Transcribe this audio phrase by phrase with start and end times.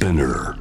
[0.00, 0.56] Spinner.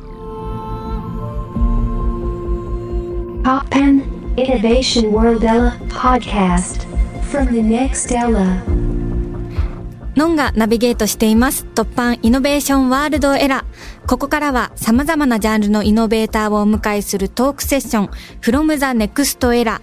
[3.42, 4.04] Poppen
[4.36, 6.86] Innovation World Ella podcast
[7.32, 8.62] from the next Ella.
[10.18, 11.66] ノンがナビゲートしています。
[11.74, 14.08] 突版イノベーションワールドエラー。
[14.10, 18.10] ここからは様々なジャンルのイノベーターをお迎えするトークセッション
[18.42, 19.80] from the next era。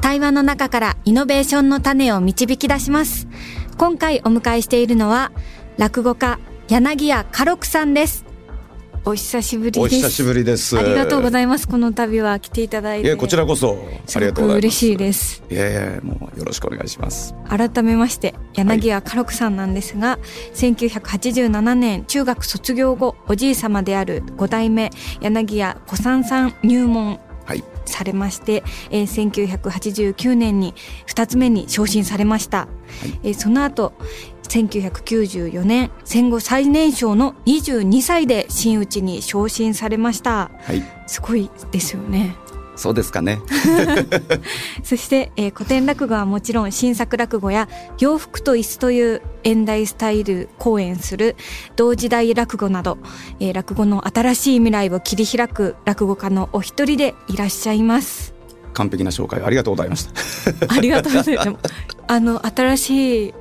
[0.00, 3.28] 対話の中からイノベーションの種を導き出します。
[3.78, 5.30] 今回お迎えしているのは
[5.78, 8.25] 落語家柳家家禄さんです。
[9.08, 9.84] お久しぶりです。
[9.84, 11.68] お久しぶりですありがとうございます。
[11.68, 13.14] この度は来ていただいて。
[13.14, 15.44] こちらこそすありがとうございますごく嬉しいです。
[15.48, 20.18] いやいやもうよろしくお願いします改めまして柳家家禄さんなんですが、
[20.54, 30.74] 1987年中学卒業後おじい様である5代目柳家小三さん入門はいされまして、えー1989年に
[31.06, 32.66] 2つ目に昇進されました、
[33.22, 33.92] えーその後
[34.46, 40.50] 1994年戦後最年少の22歳で真打ちに昇進されました。
[40.62, 40.82] はい。
[41.06, 42.36] すごいですよね。
[42.76, 43.40] そうですかね。
[44.84, 51.36] そして、えー古典落語はもちろん新作落語や洋服と椅子という現代スタイル公演する
[51.76, 52.98] 同時代落語など、
[53.40, 58.34] えー落語の新しい未来を切り開く落語家のお一人でいらっしゃいます。
[58.74, 60.12] 完璧な紹介ありがとうございました。
[60.68, 61.50] ありがとうございます。
[62.08, 63.34] あの新しい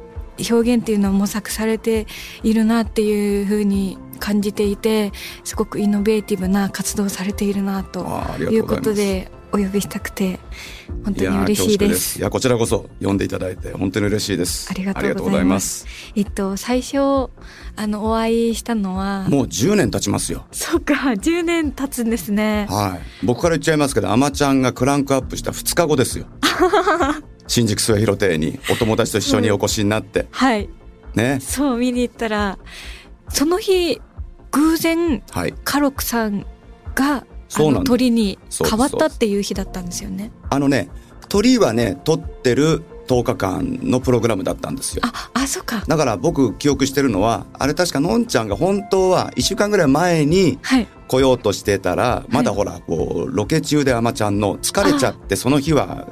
[0.49, 2.07] 表現っていうのを模索されて
[2.43, 5.11] いるなっていうふうに感じていて
[5.43, 8.05] すごくイノベーティブな活動をされているなと
[8.39, 10.39] いうことでお呼びしたくて
[11.05, 12.19] 本当に嬉しいです。
[12.19, 12.21] い。
[12.21, 14.67] やこちらこそ呼んでいただいて本当に嬉しいです。
[14.69, 15.85] ありがとうございます。
[16.15, 20.45] えっと最初あのお会いしたのはもう10年経ちますよ。
[20.51, 22.67] そうか10年経つんですね。
[22.69, 23.25] はい。
[23.25, 26.25] 僕から言っちゃいますけどあまちゃんがクランクアップした2日後ですよ
[27.47, 30.27] 新宿末広亭にお友達と一緒にお越しになって。
[30.31, 30.69] はい。
[31.13, 31.39] ね。
[31.41, 32.57] そう見に行ったら
[33.29, 34.01] その日
[34.51, 35.53] 偶然はい。
[35.63, 36.45] カロクさん
[36.95, 40.31] がそうな鳥に変わったっていう日だったんですよね。
[40.49, 40.89] あのね
[41.29, 45.03] 鳥はね撮ってる10日間のプログラムだったんですよ。
[45.05, 45.83] ああそうか。
[45.87, 50.87] だから僕記憶してるのはあれ確かのんちゃんが本当は1週間ぐらい前にはい。
[51.07, 56.07] 来ようとしてたらまだほらこうロケ中であまちゃんの疲れちゃってその日は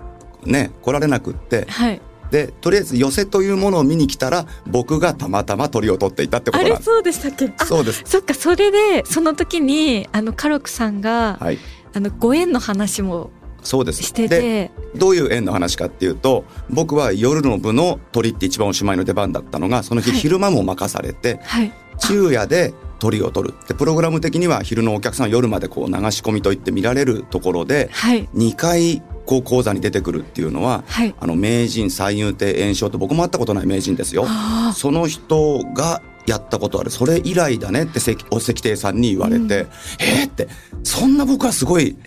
[0.46, 2.02] ね来られなくってはい。
[2.32, 6.90] でとりあえず寄せというものを見に来たら僕がたまたま鳥を取っていたってこあとなんです。
[6.90, 7.54] れそうでしたっけ？
[7.60, 8.02] あそうです。
[8.06, 11.60] そっかそれでその時にあのカロクさんが、はい。
[11.94, 13.30] あのご縁の話も
[13.62, 14.02] そうです。
[14.02, 20.20] してでてどういう縁の話かっていうと僕は夜の部の鳥って一番おしまいの出番だったのがその日はい。
[20.20, 21.72] 昼間も任されて、はい。
[22.00, 23.56] 昼夜で鳥を取る。
[23.68, 28.28] でプログラム的には昼のお客さんは夜までこう流し込みといって見られるところではい。
[28.34, 31.16] 2回こう講座に出てくるっていうのははい。
[31.20, 34.26] あの名人三遊亭圓生と僕も会ったことない名人ですよ。
[34.28, 36.90] あその人がやったことある。
[36.90, 39.68] それ以来だねって関お石亭さんに言われて、
[40.00, 40.48] えーって
[40.84, 41.98] そんな僕はすごい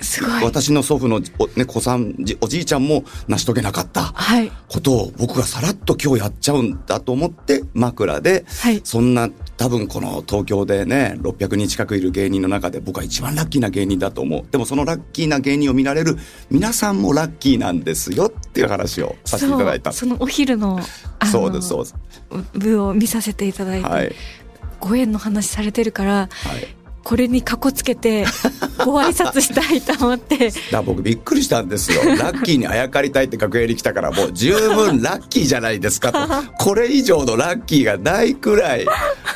[0.43, 4.51] 私の祖父のお,、ね、子さんじおじいちゃんも成し遂げなかったはい。
[4.69, 8.81] ことを僕がさらっと今日やっちゃうんだと思って枕ではい。
[8.85, 14.45] そんな多分この東京でね600人近くいる芸人の中で僕は一番ラッキーな芸人だと思う。
[14.51, 16.17] でもそのラッキーな芸人を見られる
[16.51, 19.93] 皆さんもラッキーなんですよっていう話をさせていただいた。
[19.93, 20.81] そのお昼の
[21.31, 21.95] そうですそうです。
[22.55, 24.15] 部を見させていただいて、はい。
[24.81, 26.29] ご縁の話されてるからは
[26.59, 26.76] い
[27.07, 28.25] これにかこつけて
[28.85, 32.01] ご挨拶したいと思ってだ僕びっくりしたんですよ。
[32.19, 36.19] ラッキーにあやかりたいって楽屋に来たからもう十分ラッキーじゃないですかと。
[36.59, 38.87] これ以上のラッキーがないくらい。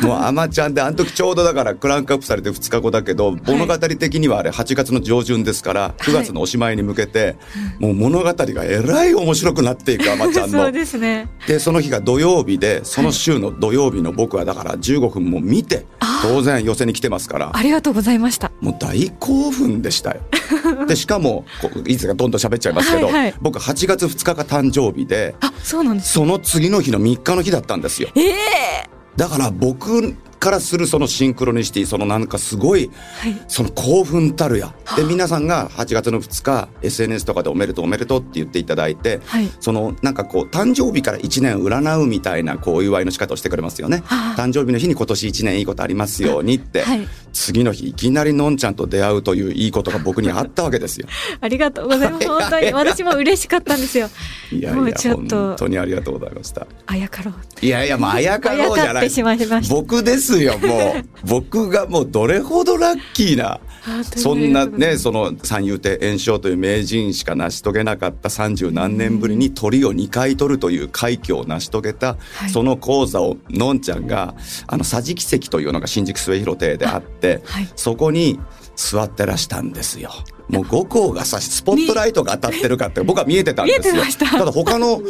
[0.00, 7.36] もうアマちゃんであの時ちょうどだからクランクアップされて2日後だけど、物語的にはあれ8月の上旬ですから9月のおしまいに向けて、
[7.78, 10.72] もう物語がえらい面白くなっていくアマちゃんのそう。
[10.72, 15.86] ですねでその日が土曜日でその週の土曜日の僕はだから15分も見て
[16.22, 20.22] 当然寄せに来てますからありがとうございましたもう大興奮でしたよ。
[20.88, 21.44] でしかも
[21.86, 28.08] いつかどんどん喋っちゃいますけど、はいはい僕8月2日が誕生日であそうなんですその次の日の3日の日だったんですよ。
[28.14, 32.90] ええだから僕からするそのシンクロニシティそのなんかすごい
[33.20, 33.40] はい。
[33.46, 34.74] その興奮たるや。
[34.96, 39.48] で皆さんが8月の2日 SNS とかでおめでとうおめでとうって言っていただいて、はい。
[39.60, 44.02] そのなんかこう誕生日から1年占うみたいなこうお祝いの仕方をしてくれますよね。
[44.06, 44.40] はあ。
[44.40, 47.06] 誕生日の日に今年1年いいことありますようにって、はい。
[47.32, 51.06] 次の日いきなりのんちゃんと出会うといういいことが僕にあったわけですよ。
[51.40, 52.28] ありがとうございます。
[52.28, 52.72] 本当に。
[52.72, 54.08] 私も嬉しかったんですよ。
[54.50, 55.36] いやいやもうちょっと。
[55.36, 56.66] 本当にありがとうございました。
[56.86, 57.34] あやかろう
[57.64, 58.94] いやいやもうあやかろうじゃない。
[58.94, 59.74] かってしまいました。
[59.74, 63.60] 僕ですよもう僕がもうどれほどラッキーな
[64.02, 74.34] そんなねその三遊亭圓生という名人しか成し遂げなかった三十何年ぶりに鳥を2回取るという快挙を成し遂げた、はいその講座をのんちゃんが
[74.66, 77.42] あの桟敷席というのが新宿末広亭であって。
[77.44, 78.38] はいそこに
[78.76, 80.10] 座ってらしたんですよ。
[80.48, 84.02] もう5校がさスポットライトが当たってるかって僕は見えてたんですよ。
[84.18, 85.00] ただ他の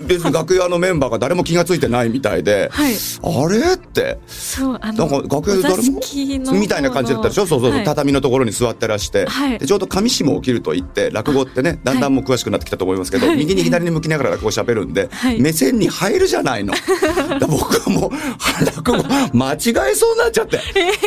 [0.00, 2.94] 別に楽屋のメンバーが誰も気がついてないみたいで、はい。
[3.22, 4.18] あれって。
[4.26, 6.00] そうあのなんか楽屋で誰も？
[6.58, 7.46] みたいな感じだったでしょ？
[7.46, 7.84] そうそうそう、はい。
[7.84, 9.58] 畳のところに座ってらして、はい。
[9.58, 13.36] でちょうど上下起きると言って落語ってねだんだんもう詳しくなってきたと思いますけど、はい。
[13.36, 15.40] 右に左に向きながら落語喋るんで、はい。
[15.40, 16.74] 目線に入るじゃないの。
[17.48, 18.10] 僕はもう
[18.64, 19.04] 落語
[19.34, 19.56] 間違
[19.92, 20.60] えそうになっちゃって、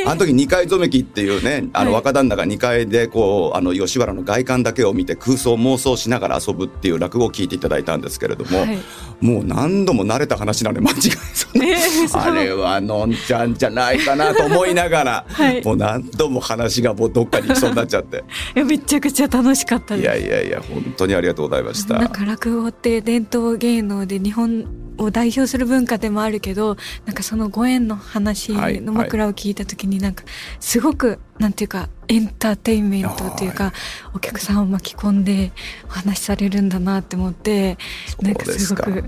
[0.05, 1.95] あの時二階染木っていうねあのはい。
[2.03, 8.82] 若旦那が2階でこうあの吉原の外観だけを見て空想妄想しながら遊ぶっていう落語を聞いていただいたんですけれども、はい
[9.21, 11.65] もう何度も慣れた話なので間違えそうな。
[11.65, 12.21] えーそう。
[12.21, 15.63] あれはのんちゃんじゃないかなと思いながら、はい。
[15.63, 18.23] もう何度も話がもうどっかに行きそうになっちゃって。
[18.55, 20.07] いやめちゃくちゃ楽しかったいです。
[20.07, 21.93] やいやいや本当にありがとうございました。
[21.99, 24.65] なんか落語って伝統芸能で日本
[24.97, 30.23] を代表する文化でもあるけどなんかそのご縁の話はいの枕を聞いた時になんか
[30.59, 33.73] すごくなんていうかエンターテインメントというか
[34.13, 35.51] お客さんを巻き込んで
[35.85, 37.77] お話しされるんだなって思って
[38.21, 39.03] なんかすごく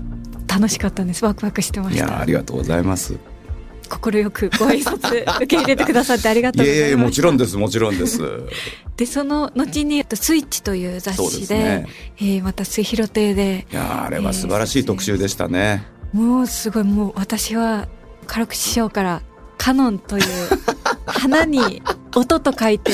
[0.48, 1.24] 楽しかったんです。
[1.24, 2.06] ワクワクしてまいした。
[2.06, 3.16] やありがとうございます
[3.86, 8.20] 快くご挨拶受け入れてくださってありがとうございましたいやいやもちろんですもちろんです。
[8.96, 11.86] で その後に「スイッチ」という雑誌ですね。
[12.18, 17.88] えーまた末広亭でいやあれは素晴らしい特集でしたね、もうすごいもう私は
[18.26, 19.22] 唐口師匠から
[19.58, 20.24] カノンという
[21.06, 21.82] 花に
[22.14, 22.92] 音と書いて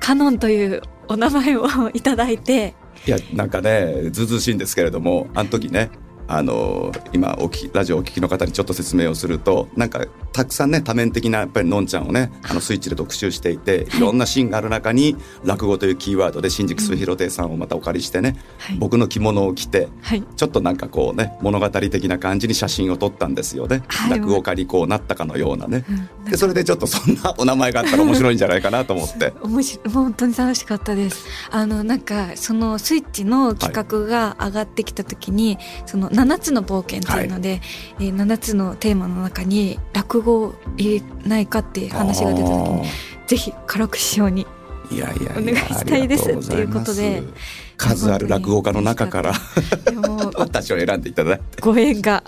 [0.00, 2.74] カノンというお名前をいただいて。
[3.06, 5.90] いやなんかねずうずうしいんですけれどもあの時ね
[6.26, 14.00] あの今お聞きラジオをお聞きの方にちょっと説明をするとなんかたくさんね多面的なやっぱりのんちゃんをねあのスイッチで特集していてい。
[14.00, 18.76] ろんなシーンがある中に落語というキーワードで新宿末広亭さんをまたお借りしてね、はい。
[18.78, 20.22] 僕の着物を着てはい。
[20.22, 25.92] ちょっとなんかこうね物語的な感じに写真を撮ったんですよね、はい落語家にこうなったかのようなね、う
[26.22, 26.24] ん。
[26.24, 29.32] でそれでちょっとそんなお名前があったら面白いんじゃないかなと思って。
[29.42, 29.88] 面白い。
[29.90, 31.26] 本当に楽しかったです。
[31.50, 37.60] あのなんかそのスイッチの企画が上がってきた時に、その7つの冒険っていうので、
[37.98, 42.88] えー7つのテーマの中に落語を入れないかっていう話が出た時に
[43.26, 44.46] ぜひ唐口師匠に
[44.90, 47.22] いやいやお願いしたいですっていうことで
[47.76, 49.32] 数ある落語家の中から
[50.36, 51.60] 私を選んでいただいて。
[51.60, 52.22] ご縁が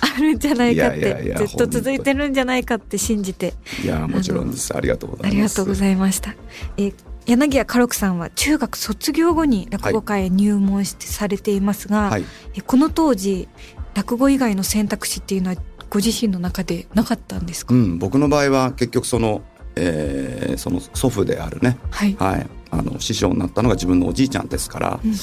[0.00, 3.54] あるんじゃないかってずっと続いてるんじゃないかって信じて。
[3.84, 4.74] いやもちろんです。
[4.74, 5.32] ありがとうございます。
[5.32, 6.34] ありがとうございました。
[6.76, 6.94] えー
[7.26, 12.24] 柳家家禄さんは中学卒業後に落語会へ入門してされていますが、はい。
[12.54, 13.48] えこの当時
[13.94, 15.56] 落語以外の選択肢っていうのは
[15.90, 19.42] ご自身の中でなかったんですか、うん僕の場合は結局その、
[19.76, 21.78] えーその祖父であるね。
[21.90, 22.46] はい、はい。
[22.72, 25.16] あの師匠になったのが自分のおじいちゃんですからうんうん。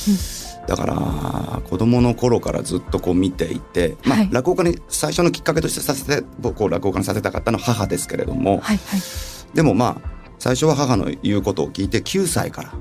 [0.68, 4.30] だから子供の頃からずっとこう見ていて、まあはい。
[4.32, 8.78] 落語家に最初のきっかけとしてさせて僕を落語家にさせたかったのは母ですけれども、はいはい。
[9.54, 12.74] でもまあ最初は母の言うことを聞いて9歳から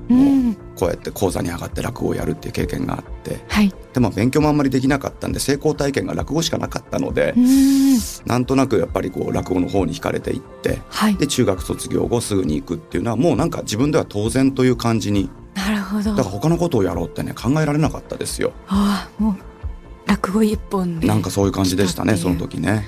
[0.75, 3.73] こうやって講座に上がって落語をやるっていう経験があってはい。
[3.93, 7.33] でも勉強もあんまりできなかったんで成功体験が落語しかなかったので
[8.25, 11.15] なんとなくやっぱりこう落語の方に惹かれていってはい。
[11.15, 16.11] で中学卒業後すぐに行くっていうのはもうなんか自分では当然という感じになるほど。
[16.11, 18.53] だから他のことをやろうってね考えられなかったですよ。
[18.67, 19.35] ああもう
[20.07, 22.85] 落語一本でなんかそういう感じでしたねその時ね。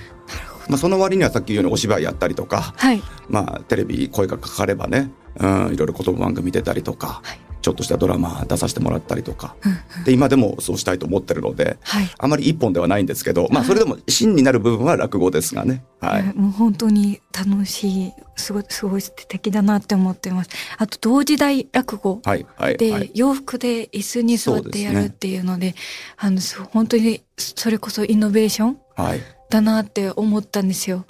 [0.69, 3.01] まあ、その割にはさっき言うようにお芝居やったりとか、はい。
[3.27, 7.39] まあ、テレビ声がかかればね、うん、いろいろ言葉番組出たりとか、はい。
[7.61, 9.55] ちょっとしたドラマ出させてもらったりとか。
[9.65, 12.09] うんで今でもそうしたいと思ってるのではい。
[12.17, 15.83] あまり一本ではないんですけど、まあ、それでも芯になる部分は落語ですがね。
[15.99, 16.25] はい。
[16.25, 20.49] やもう本当に楽しいすごいすごい素敵だなって思ってます。
[20.77, 23.11] あと同時代落語はいはいで、はい。
[23.13, 25.75] 洋服で椅子に座ってやるっていうので
[26.17, 31.05] あのそう本当にそれこそイノベーションはいだなって思ったんですよ。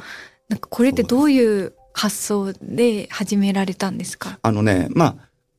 [0.47, 4.39] なんかこれってどういう発想で始められたんですか？
[4.41, 5.15] あのねまあ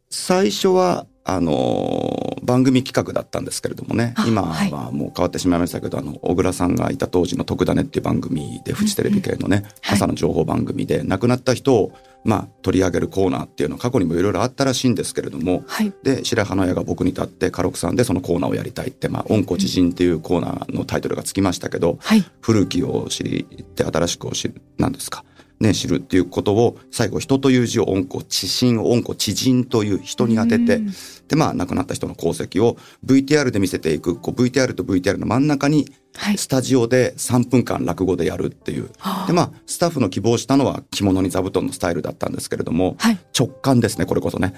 [0.08, 4.14] 最初はあのー番組企画だったんですけれどもね。
[4.16, 4.72] あ今はい。
[4.72, 9.96] はもう変わってしまいましたけど、あの小倉さんがいた当時の「特ダネ」っていう番組でフジテレビ系のね、はい。
[9.96, 11.92] 朝の情報番組で亡くなった人を、
[12.24, 15.92] まあ、取り上げるコーナーっていうの過去にもいろいろあったらしいんですけれどもはい。
[16.02, 22.24] で白羽の矢が僕に立って家禄さんでそのコーナーをやりたいって「まあ、温故知人」っていうコーナーのタイトルがつきましたけど、はい。
[22.40, 25.24] 古きを知りって新しくを知る何ですか？
[25.60, 30.92] ね知るっていうことを最後人という字を温故知心を温故知人という人に当ててうん。
[31.28, 35.86] でまあ亡くなった人の功績を VTR で見せていくこう VTR と VTR の真ん中に
[36.16, 36.38] はい。
[36.38, 38.90] スタジオで3分間落語でやるっていう。
[38.98, 39.26] はあ。
[39.28, 43.18] でまあスタッフの希望したのは着物に座布団のスタイルだったんですけれどもはい。
[43.38, 44.54] 直感ですねこれこそね。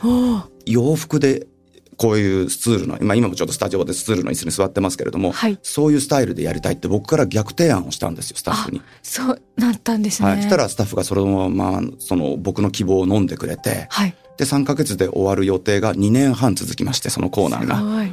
[0.65, 1.47] 洋服で
[2.03, 8.83] こういうスツールの、今今もちょっとスタジオでスツールの椅子に座ってますけれども、はいそういうスタイルでやりたいって僕から逆提案をしたんですよ、スタッフに。
[9.05, 10.29] そうなったんですね。
[10.29, 10.43] はい。
[10.43, 14.17] したらスタッフがそのまま、その僕の希望を飲んでくれて、はい。
[14.37, 17.77] で、3ヶ月で終わる予定が2年半続きまして、そのコーナーが。
[17.77, 18.13] すごい。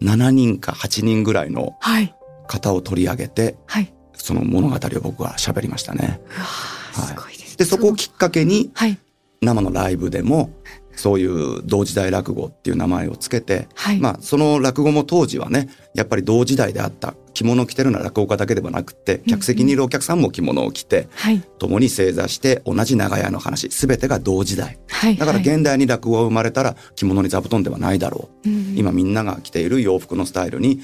[0.00, 2.14] 107人か8人ぐらいのはい。
[2.46, 3.92] 方を取り上げて、はい。
[4.14, 6.20] その物語を僕は喋りましたね。
[6.26, 7.58] うわーはいすごいです。
[7.58, 8.98] で、そこをきっかけに、はい。
[9.42, 10.50] 生のライブでも、
[10.98, 14.00] そういう同時代落語っていう名前をつけて、はい。
[14.00, 21.40] まあ、その落語も当時はね、やっぱり同時代であった着物を着てるような落語家だけではなくて、客席にいるお客さんも着物を着て、はい。
[21.60, 24.78] 共に正座して同じ長屋の話、すべてが同時代。
[24.88, 25.16] はい。
[25.16, 28.48] だからはい現代に落語が生まれたら着物に座布団ではないだろう。
[28.48, 30.80] うん今みんなが着ている洋服のスタイルに、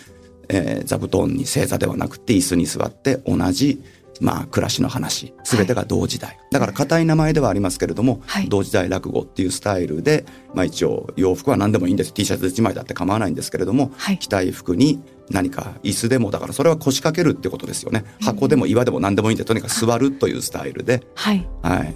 [0.48, 3.82] えー座布団に正座ではなくて椅子に座って同じ
[4.20, 8.48] まあ暮らしの話全てが同時代、だから硬い名前ではありますけれども、はい。
[8.48, 12.12] 同時代落語っていうスタイルで、まあ、一応洋服は何でもいいんです。
[12.12, 14.18] T シャツ1枚だって構わないんですけれども、はい。
[14.18, 18.04] 着たい服に何か椅子でもだからそれは腰掛けるってことですよね。
[18.20, 21.46] 箱でも岩でも何でもいいんでとにかく座るというスタイルで、はい。
[21.62, 21.94] はい、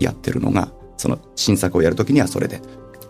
[0.00, 2.60] やってるのがその新作をやるときにはそれで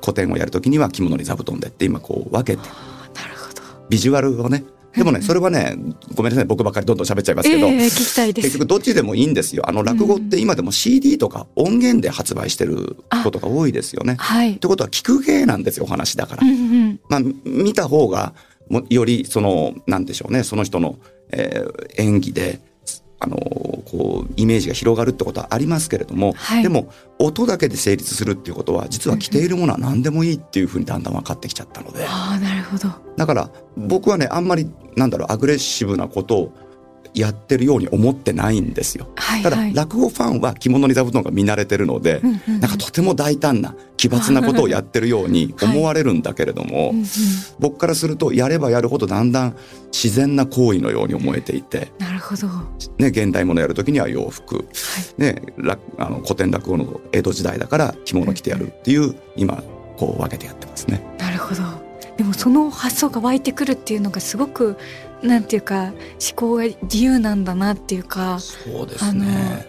[0.01, 2.69] 古典をやるときには着物に座布団でって今こう分けて。
[2.69, 3.63] あーなるほど。
[3.89, 4.65] ビジュアルをね
[4.97, 5.77] でもねそれはね
[6.15, 8.47] ごめんなさい僕ばっかりどんどん喋っちゃいますけど、ええ聞きたいです。
[8.47, 14.17] 結局どっちでもいいんですよあの落語って今でも CD とか音源で発売してることが多いですよね。
[14.19, 14.59] はいっ。
[14.59, 16.51] てことは聞く芸なんですよお話だからう。
[16.51, 17.01] んうん。
[17.09, 18.35] まあ見た方が
[18.69, 20.99] もよりそのなんでしょうねその人の、
[21.31, 22.61] えー演技で
[23.19, 23.37] あの
[23.97, 26.89] こうイメージが広がるってことはありますけれども、はいでも
[27.19, 32.89] 音だけで成立するっていうことは実は着ているものは何でもいいっていうふうにだんだん分かってきちゃったのでああ、なるほど。
[33.17, 36.53] だから僕はねあんまりなんだろうアグレッシブなことを
[37.17, 39.09] やってるように思ってないんですよ。
[39.43, 39.75] ただはいはい。
[39.75, 47.07] 落語ファンは着物に座布団が見慣れてるので、うんうんうんなんかとても大胆な奇抜なことをやってるように 思われるんだけれども、うんうん
[47.59, 49.57] 僕からするとやればやるほどだんだん
[49.93, 52.47] 自然な行為のように思えていて、なるほど。
[52.49, 52.65] は
[52.99, 54.67] ね、現代物やる時には洋服、
[55.17, 59.63] ね、らあの古典落語の江戸時代だから着物着てやるっていう今
[59.97, 61.03] こう分けてやってますね。
[61.19, 61.23] い。
[61.23, 61.87] なるほど。
[62.17, 64.77] でもその発想が湧いてくるっていうのがすごく
[65.23, 65.95] なんていうか思
[66.35, 69.67] 考が自由なんだなっていうかそうですね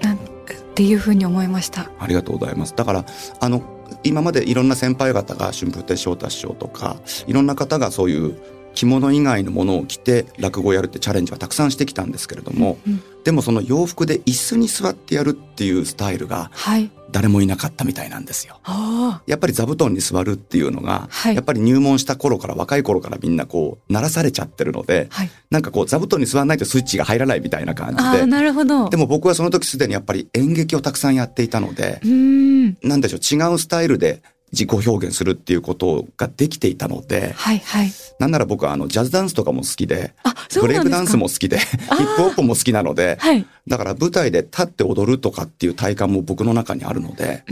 [0.00, 1.90] なんっていうふうに思いました。
[1.98, 2.76] ありがとうございます。
[2.76, 3.06] だから、
[3.40, 3.62] あの、
[4.04, 8.38] 今までいろんな先輩方が春風亭昇太師匠とか、いろんな方がそういう
[8.76, 16.92] 着物以外のものを着て落語をやるってチャレンジはたくさんしてきたんですけれども、うんでもその洋服で椅子に座ってやるっていうスタイルがはい。
[17.10, 18.60] 誰もいなかったみたいなんですよ。
[18.62, 25.30] あやっぱり座布団に座るっていうのが、はいやっぱり入門した頃から若い頃からみんなこう、慣らされちゃってるのであ。、はい。
[25.50, 28.90] なんかこう座布団に座らないとスイッチが入らないみたいな感じで、なるほど。
[28.90, 32.76] でも僕はその時すでにやっぱり演劇をたくさんやっていたので、ん。
[32.82, 34.22] なんでしょう、違うスタイルで
[34.56, 37.92] 自己表現するっていうことができていたので、はいはい。
[38.18, 40.14] なんなら僕はあの、ジャズダンスとかも好きで、
[40.58, 40.88] ブレイク。
[40.88, 43.46] ダンスも好きで、ヒップホップも好きなので、はい。
[43.68, 47.44] だから舞台で立って踊るとかっていう体感も僕の中にあるので。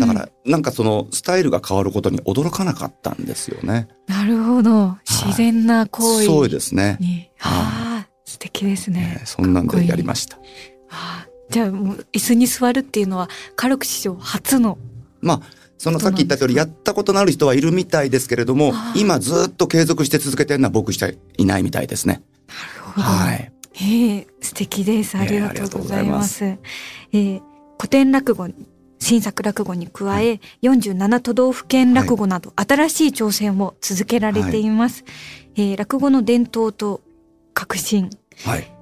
[0.00, 3.88] だからなんかそのスタイルが変わることに驚かなかったんですよね。
[4.08, 4.96] なるほど。
[5.06, 6.96] 自然な行為そうですね。
[6.98, 7.30] に。
[7.40, 9.26] ああ、素敵ですねえー。
[9.26, 10.38] そんなんでやりました。
[10.90, 14.78] あーじゃあもう椅子に座るっていうのはカルク史上初の。
[15.20, 15.40] まあ、
[15.80, 21.08] そのさっき言った通り、やったことのある人はいるみたいですけれども今ずっと継続して続けてるのは僕しか
[21.38, 22.22] いないみたいですね。
[22.48, 23.06] なるほど。
[23.06, 23.52] はい。
[23.80, 25.16] ええ素敵です。
[25.16, 26.44] ありがええとうございます。
[26.44, 26.58] え
[27.12, 27.40] え
[27.78, 28.46] 古典落語、
[28.98, 35.04] 新作落語に加え、47都道府県落語など、新しい挑戦も続けられています。
[35.56, 37.00] ええ落語の伝統と
[37.54, 38.10] 革新。
[38.44, 38.79] はい。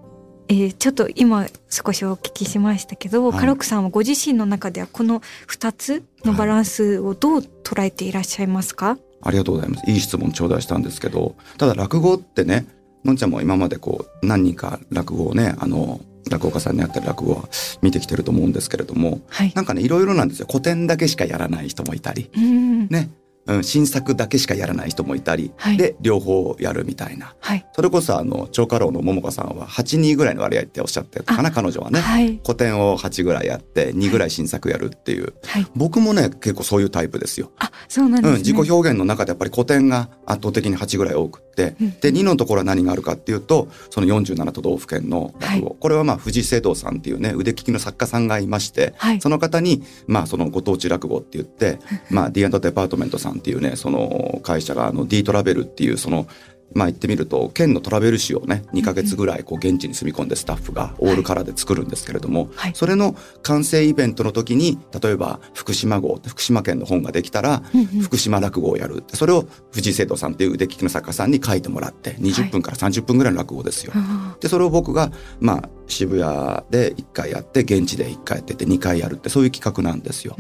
[0.49, 9.91] えーちょっと今少しお聞きしましたけど、はいカロクさんはご自身の中ではこの2つのバランスをどう捉えていらっしゃいますか、ありがとうございます。
[9.91, 12.67] いい質問頂戴したんですけど、ただ落語ってね、
[13.05, 16.01] のんちゃんも今までこう、何人か落語をね、あの、
[16.31, 17.49] 落語家さんにやってる落語は
[17.81, 19.53] 見てきてると思うんですけれども、はい。
[19.55, 20.47] なんかね、いろいろなんですよ。
[20.51, 22.89] 古典だけしかやらない人もいたり、うん。
[22.89, 23.11] ね、
[23.49, 27.35] うん、新作だけしかやらない人もいたり、はいで、両方やるみたいな。
[27.41, 27.67] はい。
[27.73, 32.01] それこそあの、超過労の桃子さんは8、2ぐらいの割合っておっしゃってたかな、彼女はね。
[32.01, 32.41] はい。
[32.45, 35.35] 古典を8ぐらいやって、2ぐらい新作やるっていう。
[35.45, 35.67] はい。
[35.75, 37.51] 僕もね、結構そういうタイプですよ。
[37.59, 38.31] あ、そうなんですね。
[38.31, 41.43] うん、自己表現の中でやっぱり古典が圧倒的に8ぐらい多く
[41.81, 49.21] うんで2のところは何があるかっていうとその47都道府県の落語、はこれはまあ藤井聖堂さんっていうね腕利きの作家さんがいまして、はい。
[49.21, 51.79] その方にまあそのご当地落語って言って、
[52.11, 56.27] まあ D& デパートメントさんっていうねその会社があの D トラベルっていうその
[56.75, 62.75] まあ言ってみると県のトラベル誌をね2ヶ月ぐらいこう現地に住み込んでスタッフがオールカラーで作るんですけれども、はい。
[62.75, 67.63] それの完成イベントの時に例えば福島号福島県の本ができたら
[68.03, 73.93] 福島落語をやるそれを藤井聖堂さんっていう腕利きの作家さんに書いてもらって20分から30分ぐらいの落語ですよ。
[73.95, 75.11] あでそれを僕が、
[75.41, 80.35] まあ、渋谷で1回やって現地で1回やってて2回やるってそういう企画なんですよ。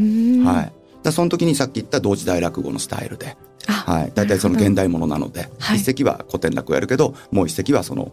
[0.44, 8.12] はい、だその時にさっき言った同時代落語のスタイルで、あはい、大体その現代ものなので、はい一席は古典落語やるけどもう一席はその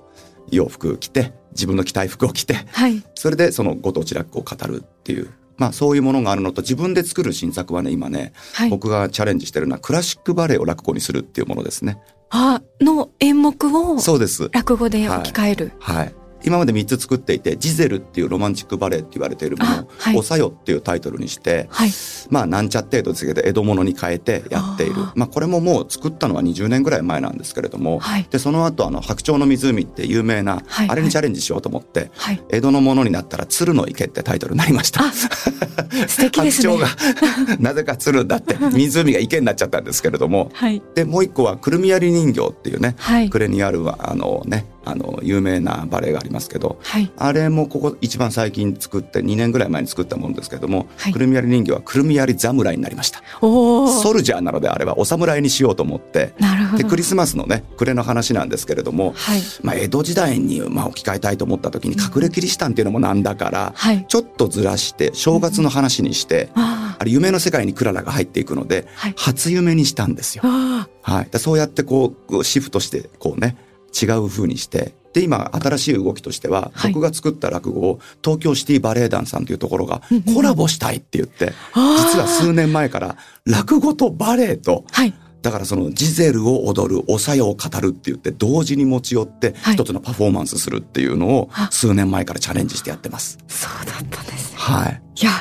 [0.52, 3.04] 洋服着て自分の着たい服を着てはい。
[3.16, 5.32] それでそのご当地落語を語るっていう。
[5.58, 8.70] まあそういうものがあるのと自分で作る新作はね今ね、はい。
[8.70, 11.98] 僕がチャレンジしてるのはクラシックバレエを落語にするっていうものですね。
[12.30, 14.50] あ、の演目をそうです。
[14.52, 15.72] 落語で置き換える。
[15.80, 16.16] はい。
[16.46, 21.90] 今まで3つ作っていて、ジゼルっていうロマンチックバレエって言われているものをおさよっていうタイトルにして、はい。
[22.30, 32.44] まあなんちゃってとつけて江戸物に変えてやっているまあこれももう作ったのは20年ぐらい前なんですけれども、はいで、その後あの白鳥の湖って有名な、はいあれにチャレンジしようと思って、はい。
[32.50, 35.04] 江戸のものになったら鶴の池ってタイトルになりました。
[35.04, 36.78] あ素敵ですね。
[36.78, 40.82] 白鳥が なぜか鶴になって 湖が池になっちゃったんですけれども、はい。
[40.94, 43.30] でもう一個はくるみ割り人形っていうね、はい。
[43.30, 47.12] クレにあるあのねあの有名なバレエがありますけどはい。
[47.18, 53.22] あれもここ一番最近作って2年ぐらい前に作ったものですけども、はいくるみ割り人形はくるみ割り侍になりました。
[53.42, 56.84] ソルジャーなのであればお侍にしようと思ってなるほど。
[56.84, 59.42] でクリスマスのね暮れの話なんですけれども、はい。
[59.62, 64.06] まあ、江戸時代にまあ置き換えたいと思った時に隠れキリシタンっていうのもなんだから、はい。
[64.08, 73.58] ちょっとずらして正月の話にして、ああれ夢の世界にクララが入っていくので、はい初夢にしたんですよはい、でそうやってこうシフトしてこうね
[74.02, 80.02] 違う風にしてで今新しい動きとしては、はい僕が作った落語を東京シティバレエ団さんというところが
[80.34, 85.14] コラボしたいって言って、実は数年前から落語とバレエとはい。
[85.42, 93.38] だからそのジゼルを踊るおさよを語るって言って同時に持ち寄ってはい一つのパフォーマンスするっていうのをあ数年前からチャレンジしてやってます。
[93.48, 94.58] そうだったんですね。
[94.58, 95.02] はい。
[95.22, 95.32] いや、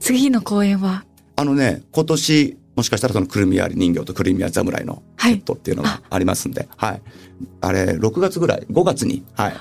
[0.00, 1.04] 次の公演は、
[1.36, 7.02] あのね、今年、もしかしたらそのくるみ割り人形とくるみ割り侍のはいセットっていうのがありますんで、はい。
[7.60, 9.52] あれ、6月ぐらい、5月に、はい。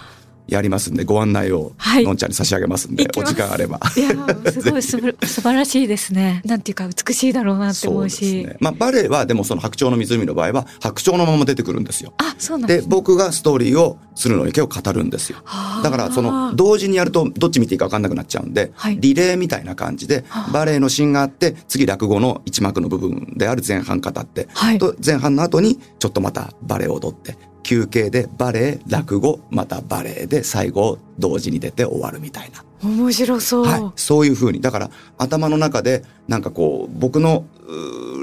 [0.49, 3.79] やりますんで、ご案内を、はいのんちゃんに差し上げますんで、お行きます時間あれば。
[3.95, 6.41] いや、すごい素晴らしいですね。
[6.45, 8.45] なんていうか美しいだろうなって思うし。
[8.45, 8.57] ね。
[8.59, 12.13] まあ、バレエは、でもその白鳥の湖の場合は、白鳥のまま出てくるんですよ。
[12.17, 12.85] あ、そうなんでね。
[12.88, 15.39] 僕がストーリーを鶴の池を語るんですよ。
[15.81, 32.63] だからその同時にやるとどっち見ていいか分かんなくなっちゃうんで、はいリレーみたいな感じでバレエのシーンがあって次落語の一幕の部分である前半語って、はいと前半の後にちょっとまたバレエを踊って休憩でバレエ落語またバレエで最後同時に出て終わるみたいな。
[32.82, 33.65] 面白そう。
[33.65, 37.45] はい、そういう風にだから頭の中でなんかこう僕の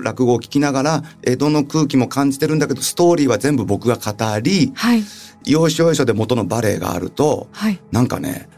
[0.03, 5.03] 落語を聞きながら江戸の空気も感じてるんだけどストーリーは全部僕が語りはい。
[5.44, 7.79] 要所要所で元のバレエがあるとはい。
[7.92, 8.49] なんかね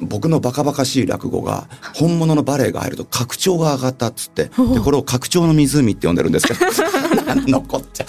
[0.00, 4.50] 僕のバカバカしい落語が本物のバレエが入ると拡張が上がったっつってで
[4.82, 6.60] これを拡張の湖って呼んでるんですけど
[7.48, 8.06] 残っちゃ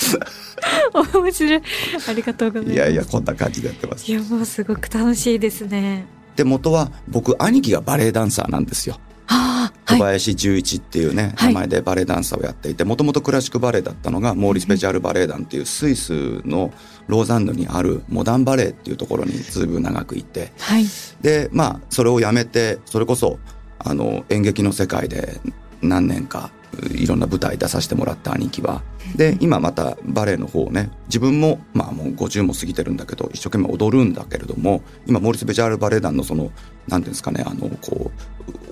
[0.94, 1.62] 面白い。
[2.08, 2.72] ありがとうございます。
[2.72, 6.06] ういやいやこんな感じでやってますいや、もうすごく楽しいですね。
[6.36, 8.98] で元は僕兄貴がバレエダンサーなんですよ
[9.28, 10.02] ああ、小はい。
[10.04, 16.72] 林十一っていうね、はい名前でバレエダンサーをやっていてもともとクラシックバレエだったのがモーリスペシャルバレエ団っていうスイスの
[17.08, 20.86] ローザンヌにあるモダンバレエっていうところにずいぶん長くいてはい。
[21.22, 23.38] でまあそれをやめてそれこそ
[23.80, 25.42] あの演劇の世界で
[25.82, 26.52] 何年か
[26.92, 28.82] いろんな舞台出させてもらった兄貴は
[29.16, 36.52] で今またバレエの方をね自分もまあもう50も過ぎてるんだけど一生懸命踊るんだけれども今モーリス・ベジャール・バレエ団のその
[36.88, 38.12] 何ていうんですかねあのこ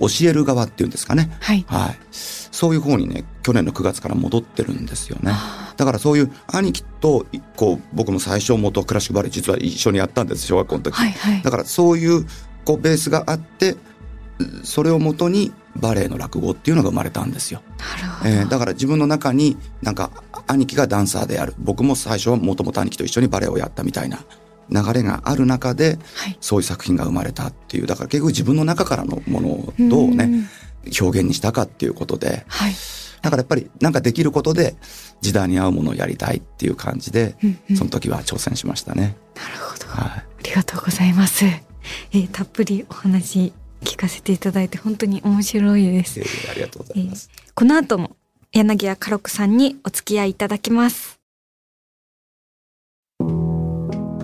[0.00, 1.64] 教える側っていうんですかねはい。
[1.68, 5.30] はいそういう方にね去年の9月から戻ってるんですよね。
[5.32, 10.94] あだからそういう兄貴とこう僕も最初元クラシックバレエ実は一緒にやったんです小学校の時。
[10.96, 11.12] はい。
[11.12, 11.50] はいだ。
[11.50, 12.26] からそういう
[12.64, 13.76] こうベースがあって
[14.64, 17.62] それをもとにバレエの落語っていうのが生まれたんですよ。
[18.24, 20.10] えーだから自分の中になんか
[20.46, 24.18] 兄貴がダンサーである僕も最初はもともと兄貴と一緒にバレエをやったみたいな
[24.70, 26.36] 流れがある中ではい。
[26.40, 30.48] そういう作品が生まれたっていうだから結局自分の中からのものをどうねん。
[31.00, 32.74] 表現にしたかっていうことではい。
[33.20, 34.76] だからやっぱりなんかできることで
[35.20, 39.16] 時代に合うものをやりたいっていう感じでうんうんその時は挑戦しましたね。
[39.34, 39.86] なるほど。
[39.88, 41.44] はいありがとうございます。
[41.44, 46.22] えーたっぷりお話聞かせていただいて本当に面白いですえ。
[46.22, 47.30] ーありがとうございます。
[47.54, 48.16] この後も
[48.52, 51.18] 柳家家禄さんにお付き合いいただきます。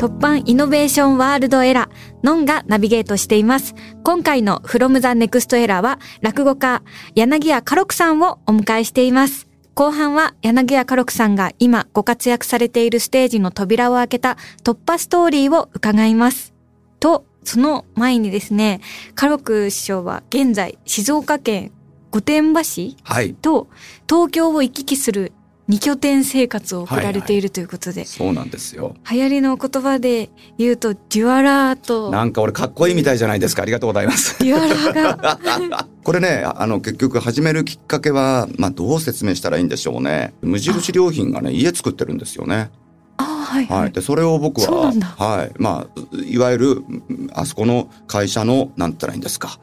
[0.05, 3.75] 突版イノベーションワールドエラー、ノンがナビゲートしています。
[4.03, 6.83] 今回の From the Next Era は落語家
[7.14, 9.49] 柳家家禄さんをお迎えしています。
[9.75, 16.53] 後半は柳家家禄さんが今ご活躍されているステージの扉を開けた突破ストーリーを伺います。
[17.01, 18.80] と、その前にですね、
[19.14, 21.72] 家禄師匠は現在静岡県
[22.11, 23.35] 御殿場市はい。
[23.35, 23.68] と
[24.09, 25.33] 東京を行き来する
[25.66, 28.94] 二拠点生活を送られているということで、そうなんですよ。
[29.11, 30.28] 流行りの言葉で
[30.59, 33.62] 言うとデュアラーとなんか俺かっこいいみたいじゃないですか。
[33.62, 34.38] ありがとうございます。
[34.44, 40.35] デュアラーが これね、あの、結局始めるきっかけは、まあ、どう説明したらいいんでしょうね。
[40.42, 42.70] 無印良品がね、家作ってるんですよね。
[43.16, 43.92] あはいはい、はい。
[43.92, 45.53] で、それを僕は、はい。
[45.59, 49.59] まあ、いわゆる、うんあそこの会社の、なんて言ったらいいんですか。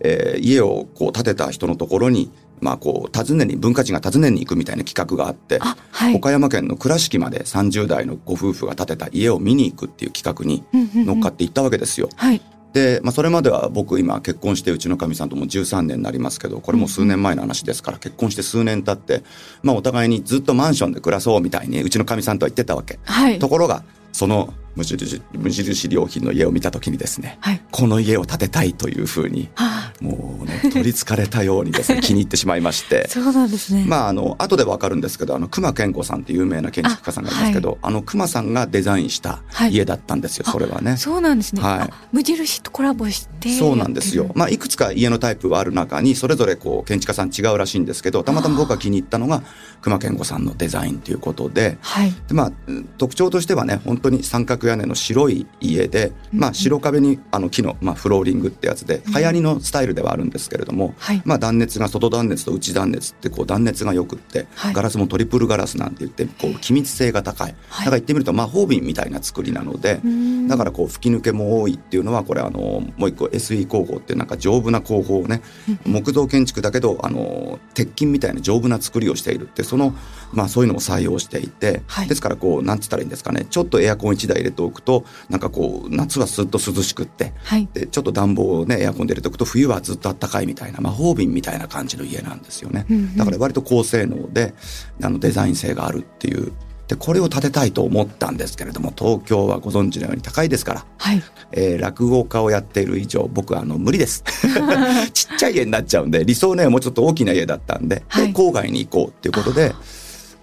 [0.00, 2.30] えー家をこう建てた人のところに、
[2.60, 10.64] まあ、こう、訪ねに、文化人が訪ねに行くみたいな企画があって、あはい岡山県の倉敷まで30代のご夫婦が建てた家を見に行くっていう企画に
[11.04, 12.08] 乗っかって行ったわけですよ。
[12.16, 12.40] はい
[12.76, 19.24] で、まあ、それまでは僕今結婚してうちのかみさんとも13年になりますけどこれも数年前の話ですから結婚して数年経って、
[19.62, 22.98] まあ、お互いにずっとマンションで暮らそうみたいにうちのかみさんとは言ってたわけ。
[23.04, 33.10] はいところがその無印無印良品の家を見た時にですねはいこの家を建てたいというふうにはもうね取りつかれたようにですね 気に入ってしまいましてあ、。
[33.10, 33.84] そうなんですね。
[33.86, 40.96] まああの後でわかるんですけどあの熊健吾さんって有名な建築家さんがいますけどあ,、の熊さんがデザインしたはい家だったんですよ、あそれはね。
[40.96, 41.62] そうなんですね。
[41.62, 43.50] はいあ無印とコラボして。
[43.50, 44.30] そうなんですよ。。
[44.34, 49.42] まあ、いくつか家のタイプはある中に、それぞれこう、建築家さん違うらしいんですけど、たまたま僕が気に入ったのが、
[49.82, 52.12] 熊健吾さんのデザインということで、はい。
[52.28, 61.22] でまあ、うん特徴としてはね、本当に三角屋根の白い家で、まあ、白壁にあの木の、まあ、フローリングってやつで、流行りのスタイルではあるんですけれども、はい。
[61.24, 64.74] まあ、断熱が外断熱と内断熱ってこう断熱がよくって、はい。
[64.74, 67.84] ガラスもトリプルガラスなんて言ってこう気密性が高い、はい。
[67.86, 70.48] だから言ってみると魔法瓶みたいな作りなので、ん。
[70.48, 75.42] だからこう吹き抜けも多いっていうのはこれあのもう一個 SE 工法っていうなんか丈夫な工法をね
[75.84, 79.94] 木造建築だけどあの鉄筋みたいな丈夫な作りをしているってその
[80.36, 82.08] まあそういうのを採用していて、はい。
[82.08, 83.46] ですからこうなんつったらいいんですかね。
[83.50, 87.68] ちょっとエアコン1台入れておくとなんかこう夏はすっと涼しくってはい。
[87.72, 93.16] でちょっと暖房をねエアコンで入れておくと冬はずっと暖かいみたいな魔法瓶みたいな感じの家なんですよね、うんうん。
[93.16, 94.54] だから割と高性能で
[95.02, 96.52] あのデザイン性があるっていう。
[96.88, 101.22] でこれを建てたいと思ったんですけれども東京はご存知のように高いですからはい。
[101.50, 104.22] えー落語家をやっている以上僕はあの無理です。
[105.12, 108.32] ちっちゃい家になっちゃうんで理想ねもうちょっと大きな家だったんで,で、はい。
[108.32, 109.72] 郊外に行こうっていうことで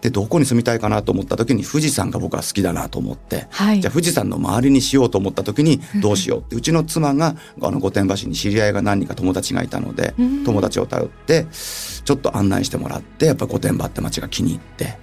[0.04, 3.80] でどこに住みたいかなと思った時に富士山が僕は好きだなと思って、はい。
[3.80, 6.58] じゃあ富士山の周りにしようと思った時にどうしようって。
[6.58, 10.44] うちの妻があの御殿場市に知り合いが何人か友達がいたのでうん。
[10.44, 14.98] 友達を頼ってちょっと案内してもらってやっぱ御殿場って街が気に入って。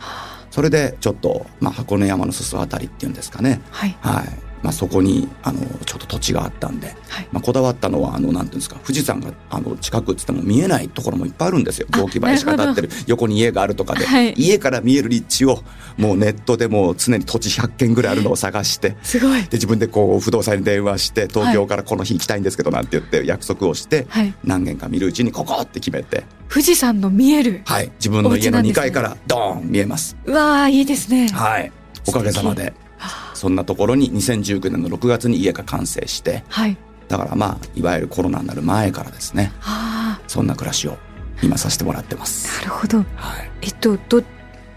[0.50, 3.62] それでちょっと、まあ、箱根山の裾あたりっていうんですかね。
[3.70, 3.96] はい。
[4.02, 7.28] はいまあ、そこにあのちょっと土地があったんで、はい。
[7.32, 15.62] まあ、こだわったのはあのなんていうんですか富士山があの近くっつっても見えないところもいっぱいあるんですよあ雑木林が立ってる横に家があるとかで、はい家から見える立地を
[15.96, 18.96] もうネットでもう常に土地100軒ぐらいあるのを探して。
[19.02, 19.42] すごい。
[19.42, 24.34] で自分でこう不動産に電話して東京からこの日行きたいんですけどなんて言って約束をしてはい。
[24.44, 27.62] 何軒か見るうちにここって決めて富士山の見える。
[27.64, 31.28] はい自分の家の2お家なんですね階からドーン見えますうわあいいですね。
[31.28, 31.72] はい
[32.06, 32.72] おかげさまでは
[33.40, 36.76] そんなところに2019年の6月に家が完成してはい。
[37.08, 40.98] だからまあいわゆるコロナになる前からですねあそんな暮らしを
[41.42, 42.98] 今させてもらってまあすなるほど。
[42.98, 44.22] はいえっとど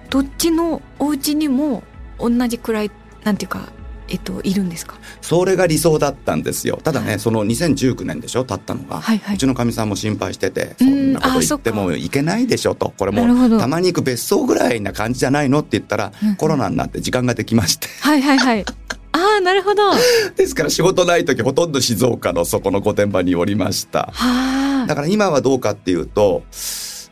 [0.09, 1.83] どっちのお家にも
[2.17, 2.91] 同じくらい
[3.25, 3.67] なんていうか
[4.13, 4.95] えっといるんですか？
[5.21, 18.65] それが理想だったんですよただねその2019年でしょ経ったのが、はいはいうちのかみさんも心配しててうんそんなこと言ってもいけないでしょとこれもたまに行く別荘ぐらいな感じじゃないのって言ったら、うんうんコロナになって時間ができましてはいはいはい。
[19.15, 19.83] ああなるほど。
[19.89, 19.95] は
[20.35, 24.85] ですから仕事ない時ほとんど静岡のそこの御殿場におりましたあ。
[24.87, 26.43] だから今はどうかっていうと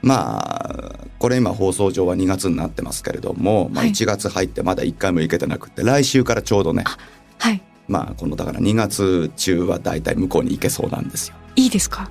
[0.01, 6.83] まあこれ今放送上は2月になってますけれども、まあ、はい1月入ってまだ1回も行けてなくて来週からちょうどね
[7.37, 7.61] はい。
[7.87, 11.35] まあこのだから2月中はだいたい向こうに行けそうなんですよ。
[11.55, 12.09] いいですか？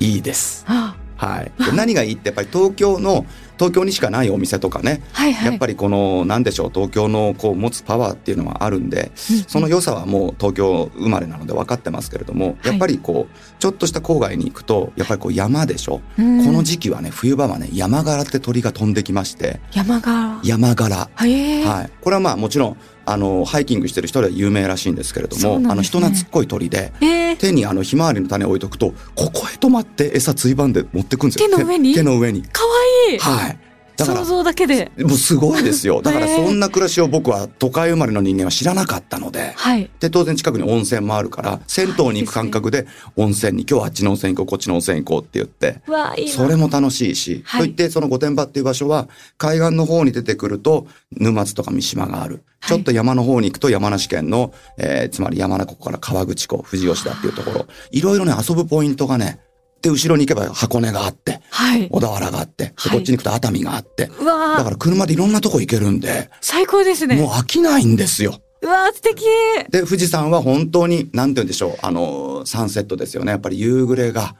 [0.00, 0.64] いいです。
[0.68, 1.52] あはい。
[1.64, 3.26] で何がいいってやっぱり東京の
[3.58, 5.50] 東京にしかないお店とかね、あはいはい。
[5.50, 16.02] やっぱりこのなんでしょう東京のこう持つパワーっていうのはあるんで、その良さはもう東京生まれなので分かってますけれども、やっぱりこうちょっとした郊外に行くとやっぱりこう山でしょ。
[16.18, 20.40] うんこの時期はね冬場はね山柄って鳥が飛んできまして山が。
[20.44, 21.08] 山柄。
[21.14, 25.68] はい、これはまあもちろんあのハイキングしてる人では有名らしいんですけれども、ね。
[25.70, 31.48] あの人懐っこい鳥でえー、手にあのひまわりの種を置いとくとここへ止まって餌ついばんで持ってくんですよ。
[31.48, 31.94] 手の上に？
[31.94, 32.42] 手手の上に。
[32.42, 32.68] かわ
[33.10, 33.18] いい。
[33.18, 33.58] はい
[34.04, 34.90] 想像だけで。
[34.98, 36.00] もうすごいですよ。
[36.04, 39.52] だからそんな暮らしを僕は都会生まれの人間は知らなかったので。
[39.56, 39.90] はい。
[40.00, 46.32] で、当然近くに温泉もあるから、銭湯に行く感覚で温泉に、今日はあっちの温泉行こう、こっちの温泉行こうって言って、わあ、いいな。
[46.32, 52.34] それも楽しいし、はいといってその御殿場っていう場所は海岸の方に出てくると沼津とか三島がある。
[52.34, 59.38] はいちょっと山の方に行くと山梨県の、えーつまり山中湖から川口湖、富士吉田っていうところ、いろいろね遊ぶポイントがね、
[59.86, 61.88] で、後ろに行けば箱根があって、はい。
[61.88, 67.16] 小田原があって、こっちに行くと熱海があって、うわあ、だから車でいろんなとこ行けるんで、最高ですね。
[67.16, 68.40] もう飽きないんですよ。
[68.62, 69.24] うわあ、素敵。
[69.70, 73.30] で、富士山は本当に、なんて言うんでしょう、あの、サンセットですよね。
[73.30, 74.34] やっぱり夕暮れが、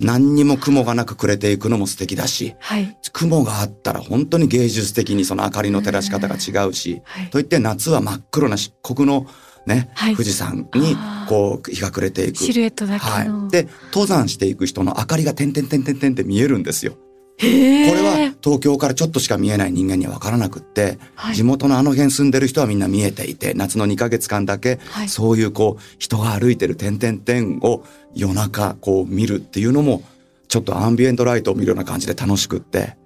[0.00, 2.96] 何にも雲がなく暮れていくのも素敵だし、はい。
[3.12, 9.26] 雲があったら本当に芸術的にその明かりの照らし方が違うし、はいといって夏は真っ黒な漆黒の
[9.66, 10.96] ね、はい富士山に
[11.28, 12.38] こう日が暮れていく。
[12.38, 13.48] シルエットだけはの。
[13.48, 13.50] い。
[13.50, 16.92] で、登山していく人の明かりが点々点々点って見えるんですよ。
[17.36, 27.82] これは東京からちょっとしか見えない人間には分からなくって、はい地元のあの辺住んでる人はみんな見えていて、夏の2ヶ月間だけ、はいそういうこう、人が歩いてる点々点を
[28.14, 30.02] 夜中こう見るっていうのも、
[30.48, 32.96] ちょっとアンビエントライトを見るような感じで楽しくって、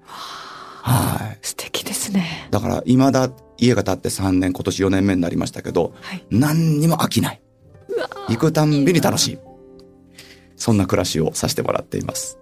[0.82, 1.38] はい。
[1.40, 2.48] 素敵ですね。
[2.50, 6.24] だから、未だ家が建って3年、今年4年目になりましたけど、はい。
[6.30, 7.40] 何にも飽きない。
[8.28, 9.38] 行くたんびに楽しい。
[10.56, 12.38] そんな暮らしをさせてもらっています。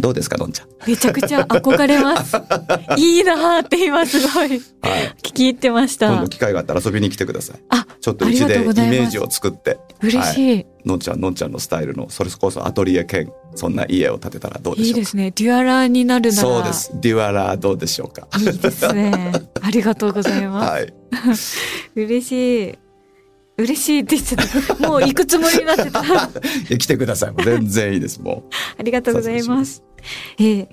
[0.00, 0.68] どうですか、のんちゃん？
[0.86, 2.36] めちゃくちゃ憧れます。
[2.96, 4.60] いいなーって今すごいはい。
[5.22, 6.28] 聞き入ってました今度。
[6.28, 7.56] 機会があったら遊びに来てください。
[7.70, 9.78] あ、ちょっとうちでイメージを作って。
[10.00, 10.66] 嬉はいしい。
[10.84, 14.98] のんちゃん、のんちゃんのスタイルの、それこそアトリエ兼、そんな家を建てたらどうでしょか？
[14.98, 15.30] いいうですね。
[15.34, 16.42] デュアラーになるなら。
[16.42, 16.72] そうで。
[16.72, 16.90] す。
[16.94, 18.28] デュアラーどうでしょうか？
[18.38, 19.32] いいですね。
[19.62, 20.70] ありがとうございます。
[20.70, 20.94] はい。
[22.00, 22.78] 嬉しい。
[23.58, 24.36] 嬉しいって言って
[24.76, 24.88] た。
[24.88, 26.02] もう行くつもりになってた。
[26.78, 27.30] 来てください。
[27.32, 28.20] もう全然いいです。
[28.22, 28.44] も
[28.78, 29.82] ありがとうございます。
[30.38, 30.68] えー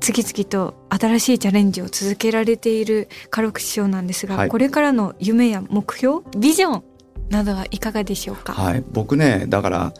[0.00, 6.82] 次々と新しいチャレンジを続けられているカロク師匠なんですが、はいこれからの夢や目標、ビジョン
[7.30, 8.42] などはいかがでしょうう。
[8.42, 8.52] か？
[8.52, 8.82] はい。
[8.92, 9.92] 僕ね、だから、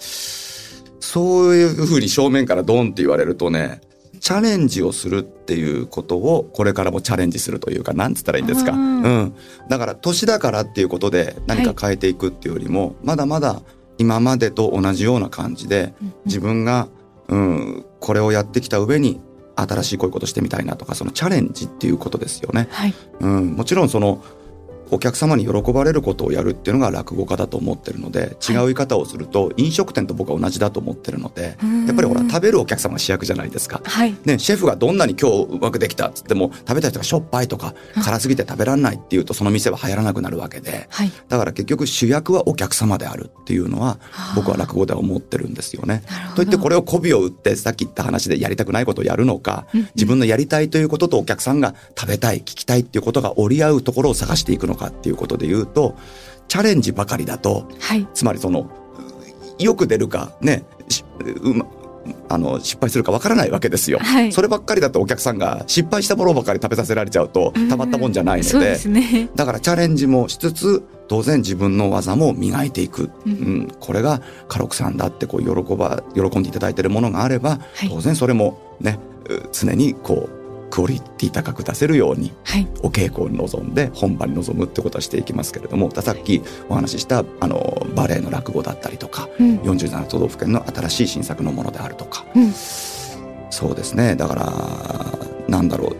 [1.12, 3.82] そういうふうに正面からドンって言われるとね、
[4.20, 8.72] チャレンジをするっていうことをこれからもチャレンジするというか、なんつったらいいんですか。
[8.72, 9.34] ううんん。
[9.68, 13.60] だから年だからっていうことで何か変えていくっていうよりも、まだまだ
[13.98, 15.92] 今までと同じような感じで
[16.24, 16.88] 自分が、
[17.28, 19.20] うん、これをやってきた上に
[19.54, 22.68] 新しいこういうことしてみたいなとか、そのチャレンジっていうことですよね。
[22.70, 22.94] はい。
[23.20, 24.24] うん、もちろんその
[24.92, 33.80] お客様に喜ばれることをやるっていうのが落語家だと思ってるので違う言い方をすると飲食店と僕は同じだと思ってるのでやっぱりほら食べるお客様が主役じゃないですか。
[33.84, 34.14] はい。
[34.24, 37.74] ね、シェフがどんなに今日うまくできたっつっても食べた人がしょっぱいとか
[38.04, 41.12] 辛すぎて食べられないっていうとその店は流行らなくなるわけではい。
[41.28, 43.98] だから結局主役はお客様であるっていうのは
[44.36, 46.02] 僕は落語では思ってるんですよね。
[46.36, 55.96] といってこれを媚びを打ってさっき言った話でやりたくないことをやるのか自分のやりたいということとお客さんが食べたい聞きたいっていうことが折り合うところを探していくのかっていうことで言うと
[56.48, 58.06] チャレンジばかりだとはい。
[58.14, 58.70] つまりその
[59.58, 61.04] よく出るかねし
[61.42, 61.66] うま
[62.28, 64.32] あの失敗するかわからないわけですよ、はい。
[64.32, 69.28] そればっかりだとお客さんが失敗したものばかり食べさせられちゃうとたまったもんじゃないので,、ですね。
[69.36, 73.34] だからチャレンジもしつつ当然自分の技も磨いていく、ううん。
[73.34, 77.88] んこれが家禄さんだってこう喜ば喜んでいただいているものがあれば、はい。
[77.88, 80.41] 当然それもねう常にこう
[80.72, 82.66] クオリティ高く出せるようにはい。
[82.82, 89.58] お稽古に臨んで本番に臨むってことはしていきますけれどもさっきお話ししたあのバレエの落語だったりとかうん。
[89.58, 92.52] 47都道府県の新しい新作のものであるとかうん。
[92.52, 94.52] そうですねだから
[95.46, 95.96] なんだろう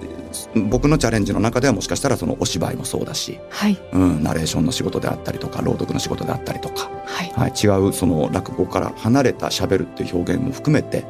[0.70, 3.78] 僕のチャレンジの中ではもしかしたらそのお芝居もそうだし、はい。
[3.92, 7.30] うん、ナレーションの仕事であったりとか朗読の仕事であったりとか、はい。
[7.34, 11.04] はい、違うその落語から離れた喋るっていう表現も含めて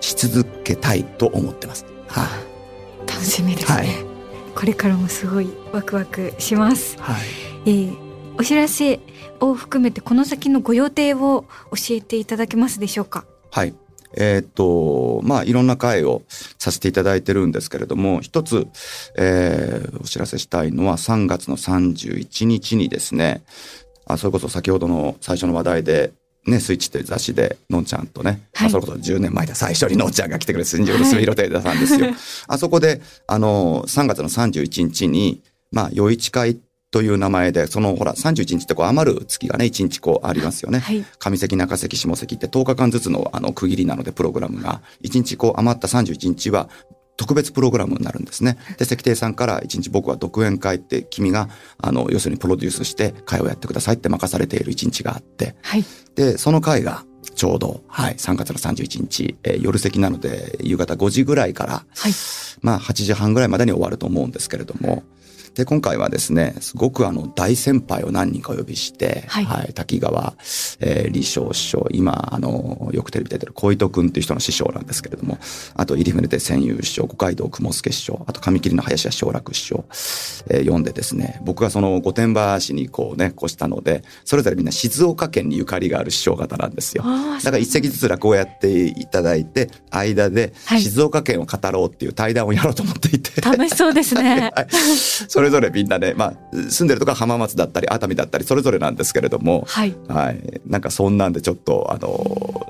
[0.00, 1.84] し続けたいと思ってます。
[2.08, 2.57] はい
[3.18, 3.76] 楽しみですね。
[3.76, 3.88] はい
[4.54, 6.96] これからもすごいワクワクします。
[7.00, 7.26] はい
[7.66, 8.08] えー
[8.40, 9.00] お知らせ
[9.40, 13.24] を含めてこの先のご予定を教えていただけますでしょうか？
[13.50, 13.74] はい。
[14.14, 16.22] えーっと、まあ、いろんな会を
[16.58, 18.66] させていただいてるんですけれども、一つ、
[19.16, 23.42] えーお知らせしたいのは3月の31日にですね、
[24.06, 26.12] あ、それこそ先ほどの最初の話題で、
[26.48, 32.08] ね、スイッチという雑誌で、のんちゃんとね、はいあそれこそ10年前だ、最初にのんちゃんが来てくれて、新宿のすみひろ亭さんですよ。
[32.46, 36.58] あそこで、あの、3月の31日に、まあ、余市会
[36.90, 40.78] という名前で、そのほら、31日ってこう余る月がね、1日こうありますよね。
[40.78, 41.04] はい。
[41.18, 46.70] 上関中関下関って10日間ずつのあの区切りなのでプログラムが1日こう余った31日は
[47.18, 48.56] 特別プログラムになるんですね。
[48.78, 51.50] で、石亭さんから1日僕は独演会って君が
[51.82, 55.84] あの要するにプロデュースして会をやってくださいって任されている1日があってはい。
[56.14, 57.04] で、その会が
[57.34, 62.12] ちょうど、はい、3月の31日、えー夜席なので、夕方5時ぐらいから、はい。
[62.62, 65.02] まあ8時半ぐらいまでに終わると思うんですけれども、
[65.58, 70.34] で、今回はですね、すごくあの、大先輩を何人かお呼びして、はい滝川、
[70.78, 75.36] えー、李翔師匠、今、あの、よくテレビ出てる小糸くんっていう人の師匠なんですけれども、
[75.74, 79.84] あと、入船で千遊師匠、五街道雲助師匠、あと、上切の林家正楽師匠、
[80.48, 87.02] えー読んでですね、僕がその御殿場市にこうね、越したので、それぞれみんな静岡県にゆかりがある師匠方なんですよ。
[87.02, 93.40] だから一席ずつ落語をやっていただいて、間ではい静岡県を語ろうっていう対談をやろうと思っていて。
[93.40, 94.52] 楽しそうですね。
[94.54, 94.68] はい
[95.28, 99.96] それぞれみんなね、まあ、住んでるとこは浜松だったり熱海だったりそれぞれなんですけれども、はい。
[100.08, 102.68] はい、なんかそんなんでちょっとあの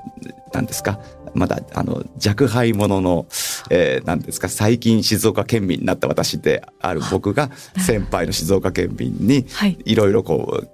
[0.53, 0.99] 何ですか？
[1.35, 3.27] まだあの若輩者の、
[3.69, 4.49] えー、なんですか？
[4.49, 9.77] 最近静岡県民になった私である僕が先輩の静岡県民にはい。
[9.85, 10.69] いろいろこう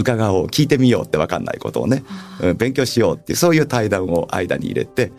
[0.00, 2.04] 伺おう聞いてみようって分かんないことをね、
[2.40, 5.10] うん勉強しようっていうそういう対談を間に入れて、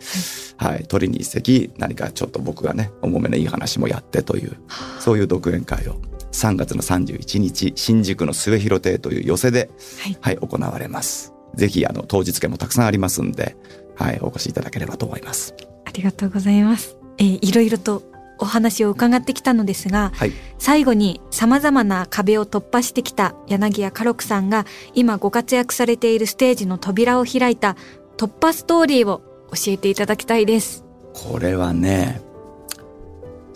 [0.56, 4.56] はい、取りに一席何かちょっと僕がね重めのいい話もやってという
[4.98, 6.00] そういう独演会を
[6.32, 9.70] 3月の31日新宿の末広亭という寄せで、
[10.02, 11.34] はいはい、行われます。
[11.54, 13.56] ぜひあの当日券もたくさんありますんで、
[13.96, 15.54] はい、お越しいただければと思います。
[15.84, 16.96] ありがとうございます。
[17.18, 18.02] えーいろいろと
[18.40, 24.64] お話を伺ってきたのですが、はい、最後に様々な壁を突破してきた柳家家禄さんが
[24.94, 27.76] 今ご活躍されているステージの扉を開いた
[28.16, 30.84] 突破ストーリーを教えていただきたいです。
[31.12, 32.22] これはね、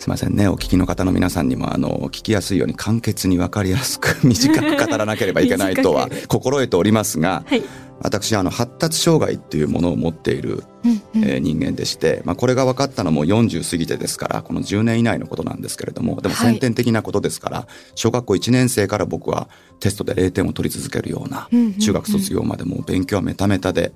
[0.05, 7.63] すみませんね、お聞きの方の皆さんにもあの聞きやすいように簡潔に分かりやすく 短く語らなければいけないとは心得ておりますが、はい。
[8.01, 23.91] 私あの発達障害っていうものを持っている、うんうんえー人間でして、まあ、これが分かったのも40過ぎてですからこの10年以内のことなんですけれどもでもはい先天的なことですから、小学校1年生から僕はテストで0点を取り続けるようなうんうんうん中学卒業までもう勉強はメタメタで。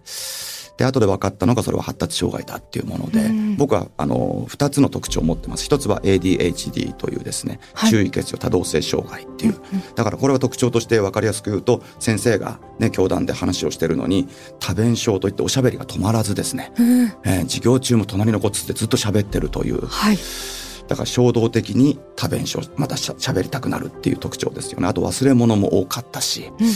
[0.79, 3.57] で後で分かったのがそれは発達障害だっていうもので、うん。
[3.57, 5.65] 僕はあの2つの特徴を持ってます。
[5.65, 7.89] 一つは ADHD というですね、はい。
[7.89, 9.55] 注意欠如多動性障害っていう、
[9.95, 14.29] だからこれは特徴として分かりやすく言うと先生がね教壇で話をしてるのに
[14.61, 17.01] 多弁症といっておしゃべりが止まらずですね、うん。
[17.25, 19.85] えー授業中も隣の子つってずっと喋ってるという。
[19.85, 20.17] はい。
[20.87, 24.87] だから衝動的に多弁症またしゃ喋りたくなるっていう特徴ですよね。
[24.87, 26.51] あと忘れ物も多かったし。
[26.57, 26.73] うんうん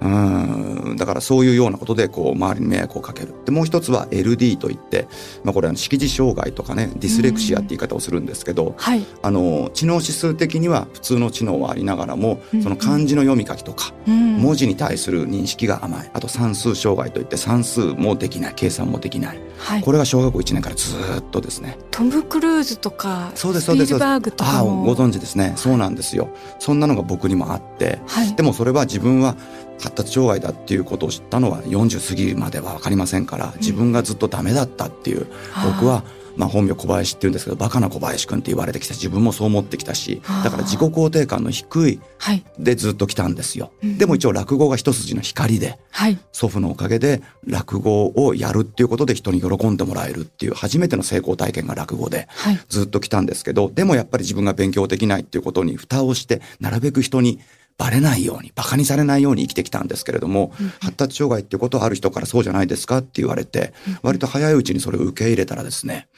[0.00, 0.96] うん。
[0.96, 3.34] だからそういうようなことでこう周りに迷惑をかける。
[3.44, 5.08] でもう一つは LD といって、
[5.44, 9.04] まあ、これは識字障害とかねディスレクシアって言い方をするんですけど、はい。
[9.22, 12.62] あの知能指数的には普通の知能はありながらもうん。
[12.62, 14.36] その漢字の読み書きとかうん。
[14.38, 16.10] 文字に対する認識が甘い。
[16.12, 19.40] あと算数障害といって算数もできない計算もできない。
[19.58, 19.82] はい。
[19.82, 21.76] これが小学校1年からずーっとですね。
[21.90, 24.84] トム・クルーズとか、スピルバーグとああかも。
[24.84, 25.52] ご存知ですね。
[25.56, 26.28] そうなんですよ。
[26.58, 27.98] そんなのが僕にもあって。
[28.06, 28.34] はい。
[28.34, 29.36] でもそれは自分は
[29.80, 35.26] 発達障害だっていうことを知ったのは40過ぎまでは分かりませんから自分がずっとダメだったっていう
[35.64, 36.02] 僕は
[36.36, 42.44] まあ本名小林って言うんですけどバカな小林君って言われてきた自分もそう思ってきたしだから自己肯定感の低いはい。
[42.58, 46.18] でずっと来たんですようんでも一応落語が一筋の光ではい。
[46.32, 52.60] 祖父のおかげで落語をやるっていうことで人に喜んでもらえるっていう初めての成功体験が落語ではい。
[52.68, 57.40] ずっと来たんですけどでもやっぱり自分が勉強できないっていうことに蓋をしてなるべく人に
[57.78, 66.08] バレないようにバカにされないように生きてきたんですけれども、発達障害っていうことはある人からそうじゃないですかって言われて、割と早いうちにそれを受け入れたらですね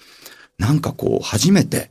[0.58, 1.90] なんかこう初めて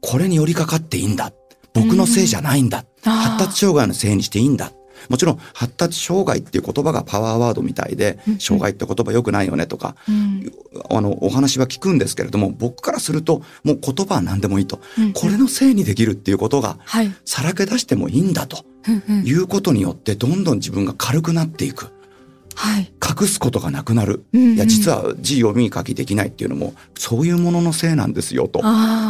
[0.00, 1.32] これに寄りかかっていいんだ
[1.74, 4.72] 僕のせいじゃないんだ、発達障害のせいにしていいんだ。
[5.08, 10.52] もちろん発達障害っていう言葉がパワーワードみたいで、障害って言葉良くないよねとか、うん。
[10.90, 14.80] あの、お話は聞くんですけれども、僕からすると、もう言葉は何でもいいと。
[14.98, 15.12] うん。
[15.12, 17.12] これのせいにできるっていうことが、はい。
[17.24, 21.92] さらけ出してもいいんだとうんうんいうことによって、どんどん自分が軽くなっていく。
[22.60, 22.92] はい。
[23.20, 24.24] 隠すことがなくなる。
[24.34, 28.60] うんうんいや、実は字読み書きできないっていうのも、そういうもののせいなんですよと。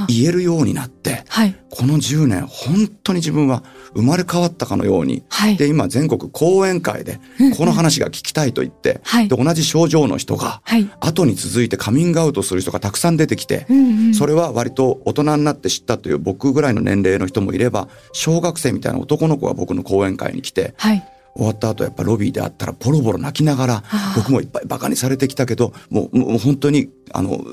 [0.08, 1.56] 言えるようになって、はい。
[1.70, 7.20] この10年、本当に自分は生まれ変わったかのように、はいで、今全国講演会で、
[7.56, 10.88] この話が聞きたいと言って、はいで、同じ症状の人が、はい。
[11.00, 21.02] 後に続いてカミングアウトする人がたくさん出てきて、うんうんそれは割と大人になって知ったという僕ぐらいの年齢の人もいれば小学生みたいな男の子が僕の講演会に来てはい。
[21.34, 23.84] 終わった後やっぱロビーで会ったらボロボロ泣きながら
[24.16, 27.44] 僕もいっぱいバカにされてきたけどもうもう本当にあのう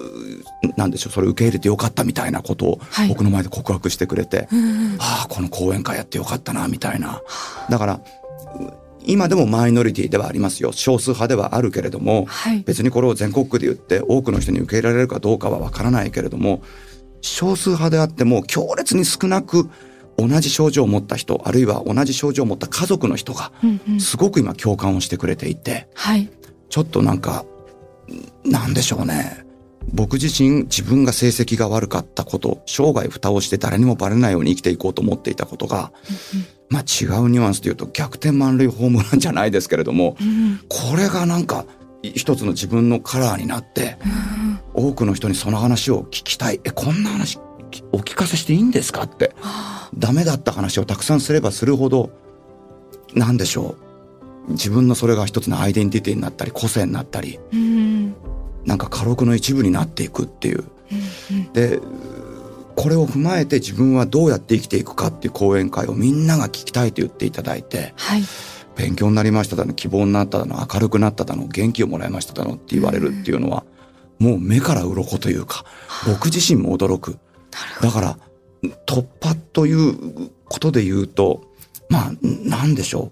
[0.75, 3.09] なんでしょうそれ受け入れてよかったみたいなことをはい。
[3.09, 4.97] 僕の前で告白してくれて、うんうん。
[4.99, 7.21] ああこの講演会やってよかったなみたいな。
[7.69, 8.73] だからう
[9.05, 10.71] 今でもマイノリティではありますよ。
[10.73, 12.61] 少数派ではあるけれども、はい。
[12.61, 16.61] 別にこれを全国区で言って多くの人に受け入れられるかどうかはわからないけれども
[17.21, 19.69] 少数派であっても強烈に少なく
[20.17, 26.29] 同じ症状を持った人あるいは同じ症状を持った家族の人がうんうんすごく今共感をしてくれていてはい。
[26.69, 27.45] ちょっとなんか
[28.43, 29.45] なんでしょうね。
[29.93, 35.91] 僕自身自分が成績が悪かったこと、生涯蓋をして誰にもバレないように生きていこうと思っていたことが、
[36.69, 40.17] まあ違うニュアンスで言うと逆転満塁ホームランじゃないですけれども、
[40.67, 41.65] これがなんか
[42.03, 43.97] 一つの自分のカラーになって、
[44.73, 46.59] 多くの人にその話を聞きたい。
[46.63, 47.39] え、こんな話
[47.91, 49.33] お聞かせしていいんですかって。
[49.97, 52.11] ダメだった話をたくさんすればするほど、
[53.13, 53.75] なんでしょ
[54.49, 54.51] う。
[54.51, 58.15] 自分のそれが一つのアイデンティティになったり、個性になったり、うん
[58.65, 60.65] なんか家録の一部になっていくっていう。
[61.53, 61.79] で、
[62.75, 68.23] これを踏まえて自分はどうやって生きていくかっていう講演会をみんなが聞きたいと言っていただいて、はい
[68.77, 73.63] 勉強になりましただの、希望になっただの、明るくなっただの、元気をもらいましただのって言われるっていうのは、
[74.19, 75.65] もう目から鱗というか、
[76.05, 77.17] 僕自身も驚く。
[77.81, 78.17] だから、
[78.85, 81.41] 突破ということで言うと、
[81.89, 83.11] まあ、なんでしょ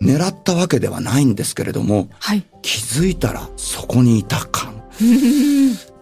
[0.00, 0.04] う。
[0.04, 4.82] 狙ったわけではないんですけれども、はい気づいたらそこにいた感。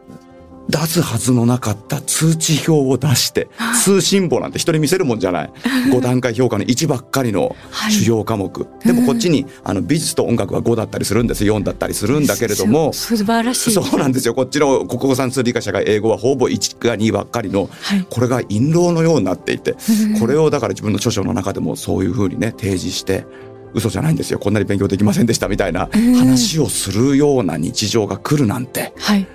[0.69, 3.49] 出すはずのなかった通知表を出して、
[3.83, 5.51] 通信簿なんて人に見せるもんじゃない。
[5.93, 7.55] 5段階評価の1ばっかりの
[7.91, 8.67] 主要科目。
[8.85, 11.45] でもこっちに、あの、美術と音楽は5だったりするんです。
[11.45, 14.35] 4だったりするんだけれども、す素晴らしいそうなんですよ。
[14.35, 19.75] こっちの国語算数理科社会英語はほぼ1か2ばっかりの、はいこれが印籠のようになっていて、
[20.21, 23.27] これをだから自分の著書の中でもそういうふうにね、提示して、
[23.75, 24.39] 嘘じゃないんですよ。
[24.39, 29.27] こんなに勉強できませんでしたみたいな話をするような日常が来るなんて、はい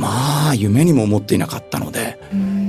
[0.00, 2.18] まあ夢にも思っていなかったので、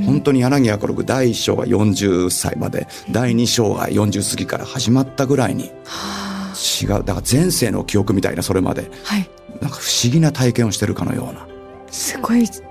[0.05, 6.89] 本当に柳家六第一章が40歳まで、第二章が40過ぎから始まったぐらいにはあ違う。
[7.03, 9.29] だから前世の記憶みたいなそれまで、はい
[9.61, 11.47] なんか不思議な体験をしてるかのような。
[11.89, 12.61] すごい突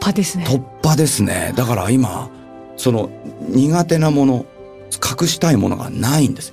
[0.00, 1.52] 破ですね突破ですね。
[1.56, 2.28] だから今、
[2.76, 3.10] その
[3.48, 4.46] 苦手なもの、
[5.20, 6.52] 隠したいものがないんです。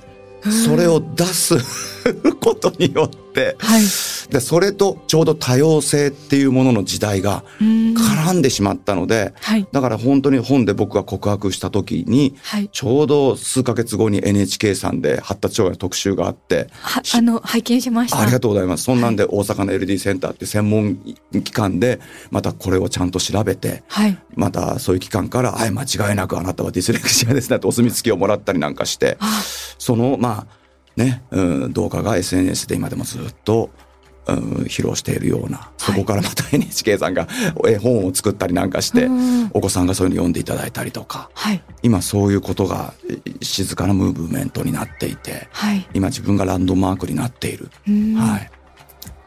[0.64, 1.56] それを出す
[2.40, 3.82] ことによって、はい。
[4.30, 7.94] で、それとちょうど多様性っていうものの時代がうん。
[7.94, 9.66] 絡んでしまったので、はい。
[9.72, 12.68] だから本当に本で僕が告白した時に、はい。
[12.72, 18.20] ちょうど数ヶ月後に NHK さんで発達障害の特集があって、はあの拝見しました。
[18.20, 18.84] ありがとうございます。
[18.84, 20.96] そんなんで大阪の LD センターって専門
[21.44, 22.00] 機関で、
[22.30, 24.18] またこれをちゃんと調べて、はい。
[24.36, 29.42] またそういう機関から、はい、間違いなくあなたはディスレクシアですねってお墨付きをもらったりなんかして、あ。
[29.78, 30.63] その、まあ、
[30.96, 33.70] ね、うん、動画が SNS で今でもずっと、
[34.26, 37.28] うん、披露しているような、そこからまた NHK さんが
[37.66, 47.70] 絵本を作ったりなんかしてうん、お子さんがそういうの読んでいただいたりとか、はい今そういうことがえ静かなムーブメントになっていて、はい今自分がランドマークになっている。
[47.88, 48.50] うんはい。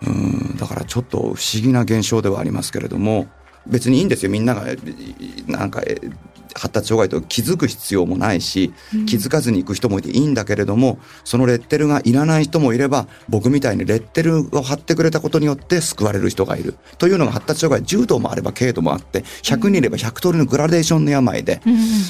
[0.06, 3.28] うん、だからちょっと不思議な現象ではありますけれども、
[3.68, 4.32] 別にいいんですよ。
[4.32, 4.78] みんなが、え
[5.48, 6.00] なんか、え
[6.58, 8.74] 発達障害と気づく必要もないし、
[9.08, 16.76] 気づかずに行く人もいていいんだけれども、そのレッテルがいらない人もいれば、僕みたいにレッテルを貼ってくれたことによって救われる人がいる。
[16.98, 21.62] というのが発達障害、重度もあれば軽度もあって、100人いれば100通りのグラデーションの病で、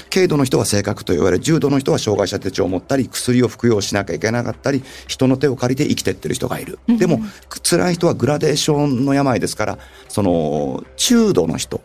[0.10, 6.80] 軽度の人は性格と言われ、重度の人は障害者手帳を持ったり、薬を服用しなきゃいけなかったり、人の手を借りて生きてってる人がいる。
[6.88, 7.20] でも、
[7.64, 9.78] 辛い人はグラデーションの病ですから、
[10.08, 11.82] その、中度の人、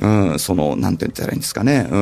[0.00, 1.97] うん、その、なんて言ったらいいんですかね、うん、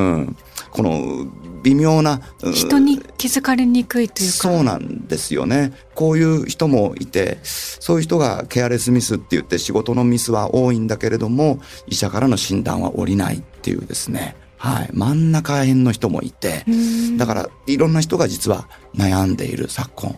[0.71, 1.27] この、
[1.63, 5.73] 微妙な、うん人に気づかれにくいというかそうなんですよね。
[5.95, 14.35] こういう人もいて、そういう人がケアレスミスって言って仕事のミスは多いんだけれども、医者からの診断は下りないっていうですね。
[14.57, 14.89] はい。
[14.93, 16.65] 真ん中辺の人もいて、
[17.17, 20.15] だからいろんな人が実は悩んでいる昨今。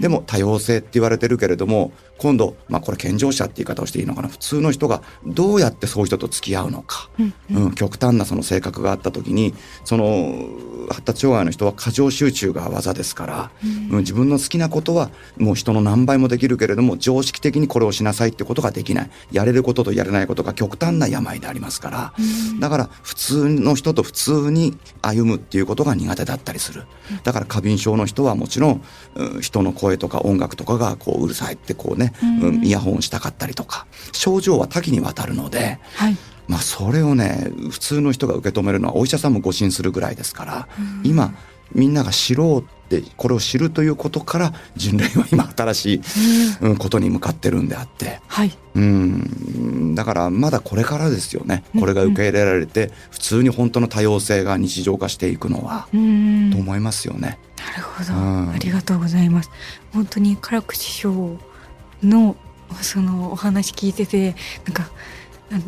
[0.00, 1.92] でも多様性って言われてるけれども、
[2.22, 4.28] 今度、まあこれ健常者って言い方をしていいのかな。
[4.28, 7.10] 普通の人がどうやってそういう人と付き合うのか。
[7.50, 9.54] うん、極端なその性格があった時に、
[9.84, 10.46] その
[10.88, 13.50] 発達障害の人は過剰集中が技ですから、
[13.90, 19.10] うん自分の好きなことはもう人の何倍もできるけれども、常識的にこれをしなさいってことができない。
[19.32, 22.14] やれることとやれないことが極端な病でありますから、
[22.60, 26.84] だから普通の人と普通に歩むっていうことが苦手だったりする。
[27.24, 28.82] だから過敏症の人はもちろん、
[29.16, 32.64] うん人の声とか音楽とかがこううるさいってこうね、うん。
[32.64, 36.16] イヤホンしたかったりとか、症状は多岐にわたるので、はい。
[36.48, 40.68] まあそれをね普通の人が受け止めるのはお医者さんも誤診するぐらいですから、
[41.04, 41.34] 今
[41.74, 46.00] みんなが知ろうってこれを知るということから人類は今新しい、
[46.60, 48.20] うんことに向かってるんであって。
[48.26, 48.52] はい。
[48.74, 49.94] うん。
[49.94, 51.64] だからまだこれからですよね。
[51.78, 56.50] これが受け入れられて普通に本当の多様性が日常化していくのは、うん。
[56.50, 57.38] なと思いますよね。
[57.76, 58.14] るほど。
[58.14, 58.50] うん。
[58.50, 59.50] ありがとうございます。
[59.92, 61.38] 本当に唐口師匠
[62.02, 62.36] の
[62.80, 64.34] そのお話聞いてて
[64.64, 64.90] なんか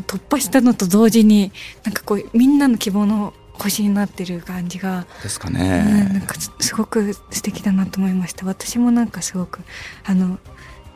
[0.06, 1.52] 突破したのと同時に
[1.84, 6.20] なんかこうみんなの希望の星になってる感じがですかうんなんね。
[6.26, 8.46] かすすごく素敵だなと思いました。
[8.46, 9.60] 私もなんかすごく
[10.04, 10.38] あの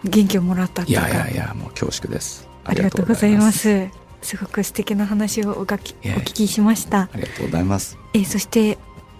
[0.05, 1.09] 元気をもらったいいうか。
[1.09, 2.49] やいやいやもう恐縮です。
[2.65, 3.89] ありがとうございます。
[4.23, 4.37] す。
[4.37, 7.03] ごく素敵な話をおがきお聞きしました。
[7.03, 7.97] ありがとうございます。
[8.15, 8.79] えーそして、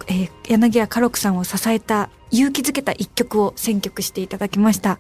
[0.09, 4.99] えー柳家家禄さんを支えた勇気づけた一曲を選曲していただきました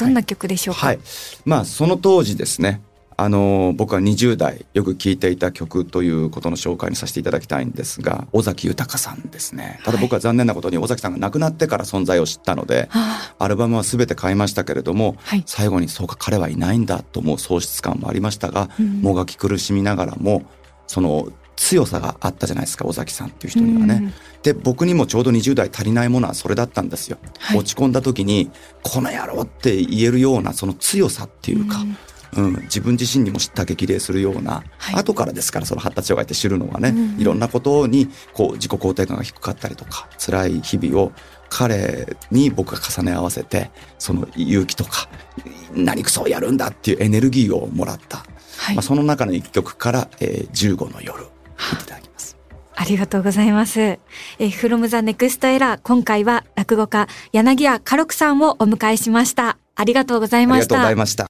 [0.00, 0.98] どんな曲でしょうか、はい。
[1.44, 2.82] まあその当時ですね。
[3.16, 9.78] あの僕は20代よく聴いていた曲ということの紹介にさせていただきたいんですが尾崎豊さんですね。
[9.84, 15.42] ただ僕は残念なことに尾崎さんが亡くなってから存在を知ったのではアルバムは全て買いましたけれども、はい。
[15.44, 19.02] 最後にそうか彼はいないんだと思う喪失感もありましたが、うん。
[19.02, 20.44] もがき苦しみながらも
[20.86, 21.28] その
[21.60, 24.00] 強さがあったじゃないですか尾崎さんっていう人にはね。
[24.02, 24.12] うん。
[24.42, 27.18] で僕にもちょうど20代足りないものはそれだったんですよ。
[27.38, 27.58] はい。
[27.58, 28.50] 落ち込んだ時に
[28.82, 31.84] この野郎って言えるようなその強さっていうか、
[32.34, 32.54] うん。
[32.62, 34.94] 自分自身にも知った激励するような、はい。
[34.94, 41.12] 後からですからその発達障害って知るのはね、うんいろんなことにこう自己肯定感が低かったりとか辛い日々を
[41.50, 45.10] 彼に僕が重ね合わせてその勇気とか
[45.74, 48.24] 何くそをやるんだっていうエネルギーをもらった、
[48.56, 48.76] はい。
[48.76, 51.29] まあ、その中の一曲から「えー、15の夜」聴
[51.72, 52.36] いただきます。
[52.74, 53.80] ありがとうございます。
[53.80, 53.98] え、
[54.38, 59.58] from the next era 今回は落語家柳家家六さんをお迎えしました。
[59.76, 60.76] ありがとうございました。
[60.76, 61.26] ありがとうございました。